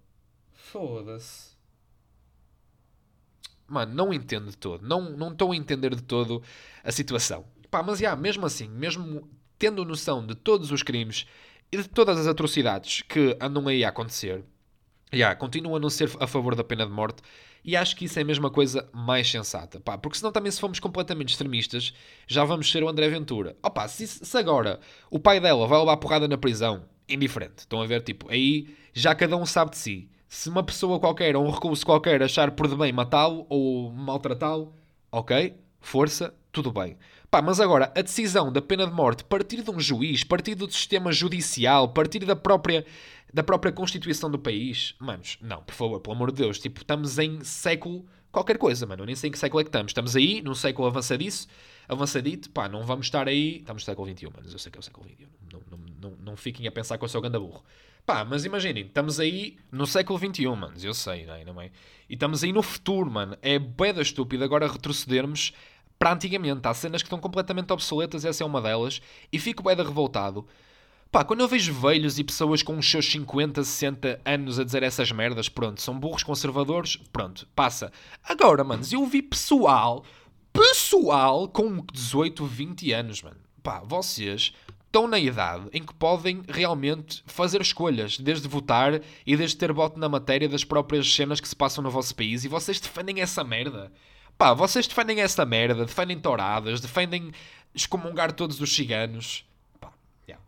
Foda-se. 0.52 1.56
Mano, 3.66 3.94
não 3.94 4.12
entendo 4.12 4.50
de 4.50 4.56
todo. 4.56 4.86
Não, 4.86 5.10
não 5.10 5.32
estou 5.32 5.52
a 5.52 5.56
entender 5.56 5.94
de 5.94 6.02
todo 6.02 6.42
a 6.82 6.92
situação. 6.92 7.44
Pá, 7.70 7.82
mas 7.82 7.98
já, 7.98 8.16
mesmo 8.16 8.46
assim, 8.46 8.66
mesmo 8.68 9.28
tendo 9.58 9.84
noção 9.84 10.26
de 10.26 10.34
todos 10.34 10.70
os 10.70 10.82
crimes 10.82 11.26
e 11.70 11.76
de 11.78 11.88
todas 11.88 12.18
as 12.18 12.26
atrocidades 12.26 13.02
que 13.02 13.36
andam 13.40 13.68
aí 13.68 13.84
a 13.84 13.88
acontecer, 13.88 14.44
já, 15.12 15.34
continuo 15.34 15.76
a 15.76 15.80
não 15.80 15.90
ser 15.90 16.10
a 16.20 16.26
favor 16.26 16.54
da 16.54 16.62
pena 16.62 16.86
de 16.86 16.92
morte 16.92 17.22
e 17.64 17.76
acho 17.76 17.96
que 17.96 18.04
isso 18.04 18.18
é 18.18 18.22
a 18.22 18.24
mesma 18.24 18.50
coisa 18.50 18.88
mais 18.92 19.30
sensata. 19.30 19.80
Pá, 19.80 19.98
porque 19.98 20.18
senão 20.18 20.32
também 20.32 20.50
se 20.50 20.60
formos 20.60 20.78
completamente 20.78 21.30
extremistas, 21.30 21.92
já 22.26 22.44
vamos 22.44 22.70
ser 22.70 22.82
o 22.82 22.88
André 22.88 23.08
Ventura. 23.08 23.56
Opa, 23.62 23.88
se, 23.88 24.06
se 24.06 24.38
agora 24.38 24.80
o 25.10 25.18
pai 25.18 25.40
dela 25.40 25.66
vai 25.66 25.78
levar 25.78 25.96
porrada 25.96 26.28
na 26.28 26.38
prisão, 26.38 26.84
indiferente. 27.08 27.58
Estão 27.58 27.80
a 27.80 27.86
ver? 27.86 28.02
Tipo, 28.02 28.30
aí 28.30 28.74
já 28.92 29.14
cada 29.14 29.36
um 29.36 29.46
sabe 29.46 29.72
de 29.72 29.78
si. 29.78 30.10
Se 30.28 30.48
uma 30.48 30.62
pessoa 30.62 31.00
qualquer 31.00 31.36
ou 31.36 31.46
um 31.46 31.50
recurso 31.50 31.84
qualquer 31.84 32.22
achar 32.22 32.50
por 32.50 32.68
de 32.68 32.76
bem 32.76 32.92
matá-lo 32.92 33.46
ou 33.48 33.90
maltratá-lo, 33.90 34.74
ok, 35.10 35.54
força, 35.80 36.34
tudo 36.52 36.70
bem. 36.70 36.96
Pá, 37.30 37.42
mas 37.42 37.60
agora, 37.60 37.92
a 37.94 38.00
decisão 38.00 38.50
da 38.50 38.62
pena 38.62 38.86
de 38.86 38.92
morte 38.92 39.22
partir 39.22 39.62
de 39.62 39.70
um 39.70 39.78
juiz, 39.78 40.24
partir 40.24 40.54
do 40.54 40.70
sistema 40.70 41.12
judicial, 41.12 41.90
partir 41.90 42.24
da 42.24 42.34
própria, 42.34 42.86
da 43.32 43.42
própria 43.42 43.70
Constituição 43.70 44.30
do 44.30 44.38
país, 44.38 44.94
manos, 44.98 45.36
não, 45.42 45.62
por 45.62 45.74
favor, 45.74 46.00
pelo 46.00 46.16
amor 46.16 46.32
de 46.32 46.42
Deus, 46.42 46.58
tipo, 46.58 46.80
estamos 46.80 47.18
em 47.18 47.44
século 47.44 48.06
qualquer 48.32 48.56
coisa, 48.56 48.86
mano, 48.86 49.02
eu 49.02 49.06
nem 49.06 49.14
sei 49.14 49.28
em 49.28 49.30
que 49.30 49.38
século 49.38 49.60
é 49.60 49.64
que 49.64 49.68
estamos. 49.68 49.90
Estamos 49.90 50.16
aí, 50.16 50.40
num 50.40 50.54
século 50.54 50.88
avançadiço, 50.88 51.48
avançadito, 51.86 52.48
pá, 52.50 52.68
não 52.68 52.82
vamos 52.84 53.06
estar 53.06 53.28
aí, 53.28 53.58
estamos 53.58 53.82
no 53.82 53.86
século 53.86 54.08
XXI, 54.08 54.28
mas 54.34 54.52
eu 54.52 54.58
sei 54.58 54.72
que 54.72 54.78
é 54.78 54.80
o 54.80 54.82
século 54.82 55.06
XXI, 55.06 55.28
não, 55.52 55.60
não, 55.70 55.78
não, 56.00 56.16
não 56.18 56.36
fiquem 56.36 56.66
a 56.66 56.72
pensar 56.72 56.96
que 56.96 57.04
eu 57.04 57.08
sou 57.08 57.20
ganda 57.20 57.38
burro. 57.38 57.62
Pá, 58.06 58.24
mas 58.24 58.46
imaginem, 58.46 58.86
estamos 58.86 59.20
aí 59.20 59.58
no 59.70 59.86
século 59.86 60.18
XXI, 60.18 60.46
manos, 60.46 60.82
eu 60.82 60.94
sei, 60.94 61.26
não 61.44 61.60
é? 61.60 61.70
E 62.08 62.14
estamos 62.14 62.42
aí 62.42 62.52
no 62.52 62.62
futuro, 62.62 63.10
mano. 63.10 63.36
É 63.42 63.58
da 63.58 64.00
estúpido 64.00 64.42
agora 64.42 64.66
retrocedermos 64.66 65.52
para 65.98 66.12
antigamente. 66.12 66.66
Há 66.66 66.74
cenas 66.74 67.02
que 67.02 67.06
estão 67.06 67.18
completamente 67.18 67.72
obsoletas, 67.72 68.24
essa 68.24 68.42
é 68.42 68.46
uma 68.46 68.62
delas, 68.62 69.00
e 69.32 69.38
fico 69.38 69.62
bem 69.62 69.76
revoltado. 69.76 70.46
Pá, 71.10 71.24
quando 71.24 71.40
eu 71.40 71.48
vejo 71.48 71.72
velhos 71.72 72.18
e 72.18 72.24
pessoas 72.24 72.62
com 72.62 72.76
os 72.76 72.88
seus 72.88 73.10
50, 73.10 73.64
60 73.64 74.20
anos 74.26 74.58
a 74.58 74.64
dizer 74.64 74.82
essas 74.82 75.10
merdas, 75.10 75.48
pronto, 75.48 75.80
são 75.80 75.98
burros 75.98 76.22
conservadores, 76.22 76.96
pronto, 77.10 77.48
passa. 77.56 77.90
Agora, 78.22 78.62
manos, 78.62 78.92
eu 78.92 79.04
vi 79.06 79.22
pessoal, 79.22 80.04
pessoal 80.52 81.48
com 81.48 81.82
18, 81.92 82.44
20 82.44 82.92
anos, 82.92 83.22
mano. 83.22 83.38
Pá, 83.62 83.82
vocês 83.82 84.52
estão 84.84 85.08
na 85.08 85.18
idade 85.18 85.66
em 85.72 85.82
que 85.82 85.94
podem 85.94 86.42
realmente 86.46 87.22
fazer 87.26 87.62
escolhas, 87.62 88.18
desde 88.18 88.46
votar 88.46 89.00
e 89.26 89.34
desde 89.34 89.56
ter 89.56 89.72
voto 89.72 89.98
na 89.98 90.10
matéria 90.10 90.48
das 90.48 90.62
próprias 90.62 91.10
cenas 91.10 91.40
que 91.40 91.48
se 91.48 91.56
passam 91.56 91.82
no 91.82 91.90
vosso 91.90 92.14
país, 92.14 92.44
e 92.44 92.48
vocês 92.48 92.78
defendem 92.78 93.22
essa 93.22 93.42
merda. 93.42 93.90
Pá, 94.38 94.54
vocês 94.54 94.86
defendem 94.86 95.20
essa 95.20 95.44
merda, 95.44 95.84
defendem 95.84 96.16
touradas, 96.16 96.80
defendem 96.80 97.32
excomungar 97.74 98.30
todos 98.30 98.60
os 98.60 98.72
ciganos. 98.72 99.44
Pá, 99.80 99.92
yeah. 100.28 100.44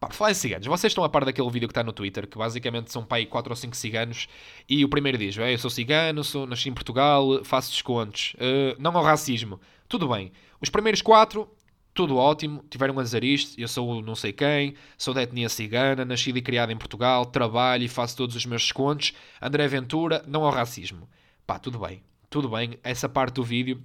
Pá, 0.00 0.08
por 0.08 0.16
falar 0.16 0.32
em 0.32 0.34
ciganos, 0.34 0.66
vocês 0.66 0.90
estão 0.90 1.04
a 1.04 1.08
par 1.08 1.24
daquele 1.24 1.48
vídeo 1.48 1.68
que 1.68 1.70
está 1.70 1.84
no 1.84 1.92
Twitter, 1.92 2.26
que 2.26 2.36
basicamente 2.36 2.90
são 2.90 3.04
pai 3.04 3.24
4 3.26 3.52
ou 3.52 3.56
5 3.56 3.76
ciganos, 3.76 4.26
e 4.68 4.84
o 4.84 4.88
primeiro 4.88 5.16
diz: 5.16 5.36
Eu 5.36 5.58
sou 5.58 5.70
cigano, 5.70 6.24
sou, 6.24 6.44
nasci 6.44 6.68
em 6.68 6.74
Portugal, 6.74 7.44
faço 7.44 7.70
descontos, 7.70 8.34
uh, 8.34 8.74
não 8.80 8.96
ao 8.96 9.04
racismo. 9.04 9.60
Tudo 9.88 10.08
bem. 10.08 10.32
Os 10.60 10.68
primeiros 10.68 11.00
4, 11.00 11.48
tudo 11.94 12.16
ótimo, 12.16 12.64
tiveram 12.68 12.98
a 12.98 13.02
dizer 13.04 13.22
isto, 13.22 13.60
eu 13.60 13.68
sou 13.68 14.02
não 14.02 14.16
sei 14.16 14.32
quem, 14.32 14.74
sou 14.98 15.14
da 15.14 15.22
etnia 15.22 15.48
cigana, 15.48 16.04
nascido 16.04 16.36
e 16.36 16.42
criado 16.42 16.72
em 16.72 16.76
Portugal, 16.76 17.24
trabalho 17.26 17.84
e 17.84 17.88
faço 17.88 18.16
todos 18.16 18.34
os 18.34 18.44
meus 18.44 18.62
descontos. 18.62 19.12
André 19.40 19.68
Ventura, 19.68 20.24
não 20.26 20.44
ao 20.44 20.50
racismo. 20.50 21.08
Pá, 21.46 21.56
tudo 21.60 21.78
bem 21.78 22.09
tudo 22.30 22.48
bem, 22.48 22.78
essa 22.82 23.08
parte 23.08 23.34
do 23.34 23.44
vídeo, 23.44 23.82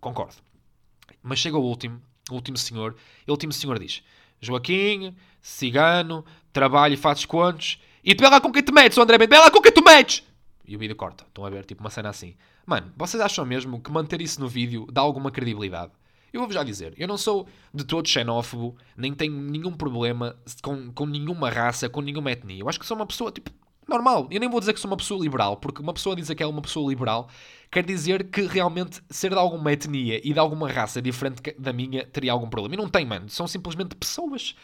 concordo. 0.00 0.36
Mas 1.22 1.38
chega 1.38 1.58
o 1.58 1.62
último, 1.62 2.00
o 2.30 2.34
último 2.34 2.56
senhor, 2.56 2.96
e 3.26 3.30
o 3.30 3.34
último 3.34 3.52
senhor 3.52 3.78
diz: 3.78 4.02
Joaquim, 4.40 5.14
cigano, 5.40 6.24
trabalho 6.52 6.94
e 6.94 6.96
fazes 6.96 7.26
quantos? 7.26 7.78
E 8.02 8.14
tu 8.14 8.22
vê 8.22 8.28
lá 8.28 8.40
com 8.40 8.50
quem 8.50 8.62
te 8.62 8.72
metes, 8.72 8.96
André 8.96 9.18
Bento, 9.18 9.30
vê 9.30 9.38
lá 9.38 9.50
com 9.50 9.60
quem 9.60 9.70
tu 9.70 9.84
metes! 9.84 10.26
E 10.66 10.74
o 10.74 10.78
vídeo 10.78 10.96
corta. 10.96 11.24
Estão 11.24 11.44
a 11.44 11.50
ver, 11.50 11.64
tipo 11.64 11.82
uma 11.82 11.90
cena 11.90 12.08
assim. 12.08 12.34
Mano, 12.66 12.92
vocês 12.96 13.22
acham 13.22 13.44
mesmo 13.44 13.80
que 13.80 13.90
manter 13.90 14.20
isso 14.20 14.40
no 14.40 14.48
vídeo 14.48 14.86
dá 14.90 15.00
alguma 15.00 15.30
credibilidade? 15.30 15.92
Eu 16.32 16.40
vou-vos 16.40 16.54
já 16.54 16.62
dizer, 16.62 16.94
eu 16.98 17.08
não 17.08 17.16
sou 17.16 17.48
de 17.72 17.84
todo 17.84 18.06
xenófobo, 18.06 18.76
nem 18.94 19.14
tenho 19.14 19.32
nenhum 19.40 19.72
problema 19.72 20.36
com, 20.62 20.92
com 20.92 21.06
nenhuma 21.06 21.48
raça, 21.48 21.88
com 21.88 22.02
nenhuma 22.02 22.30
etnia. 22.30 22.60
Eu 22.60 22.68
acho 22.68 22.78
que 22.78 22.84
sou 22.84 22.96
uma 22.96 23.06
pessoa, 23.06 23.32
tipo, 23.32 23.50
normal. 23.88 24.28
Eu 24.30 24.40
nem 24.40 24.48
vou 24.48 24.60
dizer 24.60 24.72
que 24.72 24.80
sou 24.80 24.90
uma 24.90 24.96
pessoa 24.96 25.20
liberal, 25.22 25.56
porque 25.56 25.80
uma 25.80 25.92
pessoa 25.92 26.14
dizer 26.14 26.34
que 26.34 26.42
é 26.42 26.46
uma 26.46 26.62
pessoa 26.62 26.88
liberal 26.88 27.28
quer 27.70 27.84
dizer 27.84 28.30
que 28.30 28.42
realmente 28.42 29.02
ser 29.10 29.30
de 29.30 29.36
alguma 29.36 29.72
etnia 29.72 30.20
e 30.22 30.32
de 30.32 30.38
alguma 30.38 30.70
raça 30.70 31.02
diferente 31.02 31.42
da 31.58 31.72
minha 31.72 32.06
teria 32.06 32.32
algum 32.32 32.48
problema. 32.48 32.74
E 32.74 32.78
não 32.78 32.88
tem, 32.88 33.04
mano. 33.04 33.28
São 33.28 33.46
simplesmente 33.46 33.94
pessoas 33.94 34.54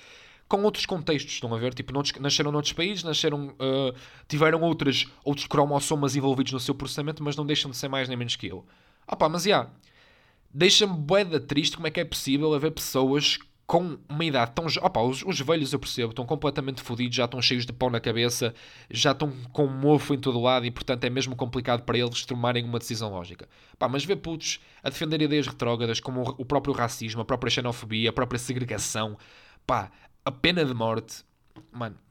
com 0.49 0.63
outros 0.63 0.87
contextos, 0.87 1.35
estão 1.35 1.55
a 1.55 1.59
ver? 1.59 1.75
Tipo, 1.75 1.93
noutros, 1.93 2.19
nasceram 2.21 2.53
noutros 2.53 2.73
países, 2.73 3.03
nasceram, 3.03 3.49
uh, 3.49 3.95
tiveram 4.29 4.61
outras, 4.61 5.07
outros 5.25 5.47
cromossomas 5.47 6.17
envolvidos 6.17 6.53
no 6.53 6.61
seu 6.61 6.75
processamento, 6.75 7.23
mas 7.23 7.37
não 7.37 7.47
deixam 7.47 7.71
de 7.71 7.77
ser 7.77 7.89
mais 7.89 8.09
nem 8.09 8.17
menos 8.17 8.37
que 8.37 8.47
eu. 8.47 8.65
Ah 9.07 9.17
mas 9.29 9.43
já, 9.43 9.49
yeah, 9.49 9.71
deixa-me 10.53 10.95
boeda 10.95 11.41
triste 11.41 11.77
como 11.77 11.87
é 11.87 11.91
que 11.91 12.01
é 12.01 12.05
possível 12.05 12.55
haver 12.55 12.71
pessoas 12.73 13.39
com 13.67 13.99
uma 14.09 14.25
idade 14.25 14.53
tão. 14.53 14.67
Opa, 14.83 15.01
os, 15.01 15.23
os 15.23 15.41
velhos 15.41 15.73
eu 15.73 15.79
percebo, 15.79 16.11
estão 16.11 16.27
completamente 16.27 16.83
fodidos, 16.83 17.17
já 17.17 17.25
estão 17.25 17.41
cheios 17.41 17.65
de 17.65 17.73
pão 17.73 17.91
na 17.91 18.01
cabeça, 18.01 18.55
já 18.91 19.13
estão 19.13 19.31
com 19.53 19.67
mofo 19.67 20.15
em 20.15 20.19
todo 20.19 20.41
lado 20.41 20.67
e, 20.67 20.71
portanto, 20.71 21.05
é 21.05 21.11
mesmo 21.11 21.35
complicado 21.35 21.83
para 21.83 21.99
eles 21.99 22.25
tomarem 22.25 22.65
uma 22.65 22.79
decisão 22.79 23.11
lógica. 23.11 23.49
Pá, 23.79 23.89
mas 23.89 24.05
ver 24.05 24.17
putos 24.17 24.61
a 24.83 24.91
defender 24.91 25.23
ideias 25.23 25.47
retrógradas 25.47 26.01
como 26.01 26.23
o, 26.39 26.45
próprio 26.45 26.75
racismo, 26.75 27.23
a 27.23 27.25
própria 27.25 27.51
xenofobia, 27.51 28.11
a 28.11 28.13
própria 28.13 28.39
segregação, 28.39 29.17
pá, 29.67 29.91
a 30.25 30.31
pena 30.31 30.65
de 30.65 30.75
morte, 30.75 31.25
mano. 31.73 32.04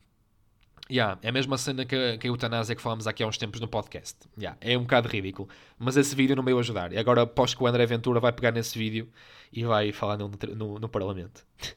Yeah, 0.91 1.17
é 1.22 1.30
a 1.30 1.32
mesma 1.32 1.58
cena 1.58 1.86
que, 1.86 2.17
que 2.17 2.28
a 2.28 2.30
eutanásia 2.30 2.76
que 2.76 2.82
falámos 2.82 3.08
aqui 3.08 3.24
há 3.24 3.28
uns 3.28 3.38
tempos 3.38 3.60
no 3.60 3.67
podcast. 3.67 4.17
Yeah, 4.38 4.58
é 4.60 4.78
um 4.78 4.82
bocado 4.82 5.08
ridículo. 5.08 5.48
Mas 5.80 5.96
esse 5.96 6.13
vídeo 6.13 6.36
não 6.36 6.43
veio 6.43 6.60
ajudar. 6.60 6.91
E 6.91 6.98
agora 6.98 7.22
aposto 7.22 7.58
que 7.58 7.63
o 7.63 7.67
André 7.67 7.86
Ventura 7.86 8.19
vai 8.19 8.32
pegar 8.32 8.52
nesse 8.52 8.78
vídeo 8.78 9.08
e 9.52 9.63
vai 9.63 9.91
falar 9.91 10.17
no, 10.17 10.30
no, 10.56 10.80
no 10.80 10.89
Parlamento. 10.89 11.46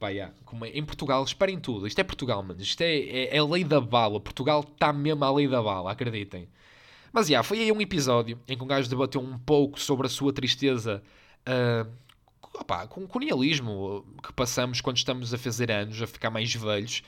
Pá, 0.00 0.08
yeah. 0.08 0.34
Como 0.44 0.64
é, 0.64 0.70
em 0.70 0.84
Portugal, 0.84 1.22
esperem 1.22 1.58
tudo. 1.58 1.86
Isto 1.86 1.98
é 2.00 2.04
Portugal, 2.04 2.42
mano. 2.42 2.60
Isto 2.60 2.80
é, 2.82 2.96
é, 2.96 3.36
é 3.36 3.42
lei 3.42 3.62
da 3.62 3.80
bala. 3.80 4.20
Portugal 4.20 4.60
está 4.60 4.92
mesmo 4.92 5.24
à 5.24 5.32
lei 5.32 5.48
da 5.48 5.62
bala, 5.62 5.92
acreditem. 5.92 6.48
Mas, 7.12 7.28
yeah, 7.28 7.46
foi 7.46 7.60
aí 7.60 7.72
um 7.72 7.80
episódio 7.80 8.38
em 8.48 8.56
que 8.56 8.62
um 8.62 8.66
gajo 8.66 8.88
debateu 8.88 9.20
um 9.20 9.38
pouco 9.38 9.80
sobre 9.80 10.06
a 10.06 10.10
sua 10.10 10.32
tristeza 10.32 11.02
uh, 11.46 11.90
opá, 12.60 12.86
com, 12.86 13.06
com 13.06 13.18
o 13.18 13.20
nihilismo 13.20 14.04
que 14.22 14.32
passamos 14.32 14.80
quando 14.80 14.96
estamos 14.96 15.32
a 15.32 15.38
fazer 15.38 15.70
anos, 15.70 16.00
a 16.00 16.06
ficar 16.06 16.30
mais 16.30 16.54
velhos. 16.54 17.02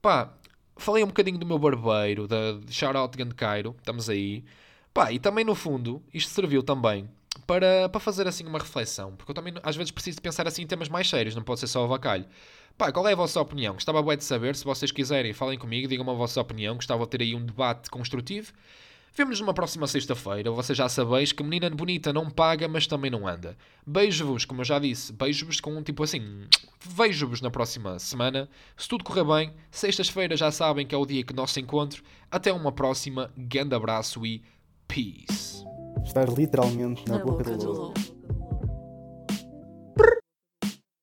Pá, 0.00 0.32
falei 0.80 1.04
um 1.04 1.08
bocadinho 1.08 1.38
do 1.38 1.46
meu 1.46 1.58
barbeiro, 1.58 2.26
da 2.26 2.58
Shoutout 2.68 3.16
Grande 3.16 3.34
Cairo, 3.34 3.74
estamos 3.78 4.08
aí. 4.08 4.44
Pá, 4.92 5.12
e 5.12 5.18
também 5.18 5.44
no 5.44 5.54
fundo, 5.54 6.02
isto 6.12 6.30
serviu 6.30 6.62
também 6.62 7.08
para, 7.46 7.88
para 7.88 8.00
fazer 8.00 8.26
assim 8.26 8.44
uma 8.46 8.58
reflexão, 8.58 9.14
porque 9.16 9.30
eu 9.30 9.34
também 9.34 9.54
às 9.62 9.76
vezes 9.76 9.90
preciso 9.90 10.20
pensar 10.20 10.46
assim 10.48 10.62
em 10.62 10.66
temas 10.66 10.88
mais 10.88 11.08
sérios, 11.08 11.34
não 11.34 11.42
pode 11.42 11.60
ser 11.60 11.66
só 11.66 11.84
o 11.84 11.88
vacalho. 11.88 12.26
Pá, 12.76 12.90
qual 12.90 13.06
é 13.06 13.12
a 13.12 13.16
vossa 13.16 13.40
opinião? 13.40 13.74
Gostava 13.74 14.02
bem 14.02 14.16
de 14.16 14.24
saber, 14.24 14.56
se 14.56 14.64
vocês 14.64 14.90
quiserem, 14.90 15.32
falem 15.32 15.58
comigo, 15.58 15.86
digam-me 15.86 16.10
a 16.10 16.14
vossa 16.14 16.40
opinião, 16.40 16.74
gostava 16.76 17.04
de 17.04 17.10
ter 17.10 17.22
aí 17.22 17.34
um 17.34 17.44
debate 17.44 17.90
construtivo. 17.90 18.52
Vemo-nos 19.14 19.40
numa 19.40 19.52
próxima 19.52 19.86
sexta-feira. 19.86 20.50
Vocês 20.50 20.76
já 20.78 20.88
sabeis 20.88 21.32
que 21.32 21.42
menina 21.42 21.68
bonita 21.70 22.12
não 22.12 22.30
paga, 22.30 22.68
mas 22.68 22.86
também 22.86 23.10
não 23.10 23.26
anda. 23.26 23.56
Beijo-vos, 23.86 24.44
como 24.44 24.60
eu 24.60 24.64
já 24.64 24.78
disse, 24.78 25.12
beijo-vos 25.12 25.60
com 25.60 25.76
um 25.76 25.82
tipo 25.82 26.02
assim. 26.02 26.46
Vejo-vos 26.80 27.40
na 27.40 27.50
próxima 27.50 27.98
semana. 27.98 28.48
Se 28.76 28.88
tudo 28.88 29.04
correr 29.04 29.24
bem, 29.24 29.52
sextas-feiras 29.70 30.38
já 30.38 30.50
sabem 30.50 30.86
que 30.86 30.94
é 30.94 30.98
o 30.98 31.06
dia 31.06 31.24
que 31.24 31.34
nosso 31.34 31.58
encontro. 31.58 32.02
Até 32.30 32.52
uma 32.52 32.72
próxima. 32.72 33.30
Grande 33.36 33.74
abraço 33.74 34.24
e 34.24 34.42
peace. 34.86 35.64
Estar 36.04 36.28
literalmente 36.28 37.04
na, 37.06 37.18
na 37.18 37.24
boca, 37.24 37.44
boca 37.44 37.56
do 37.56 37.72
lobo. 37.72 38.19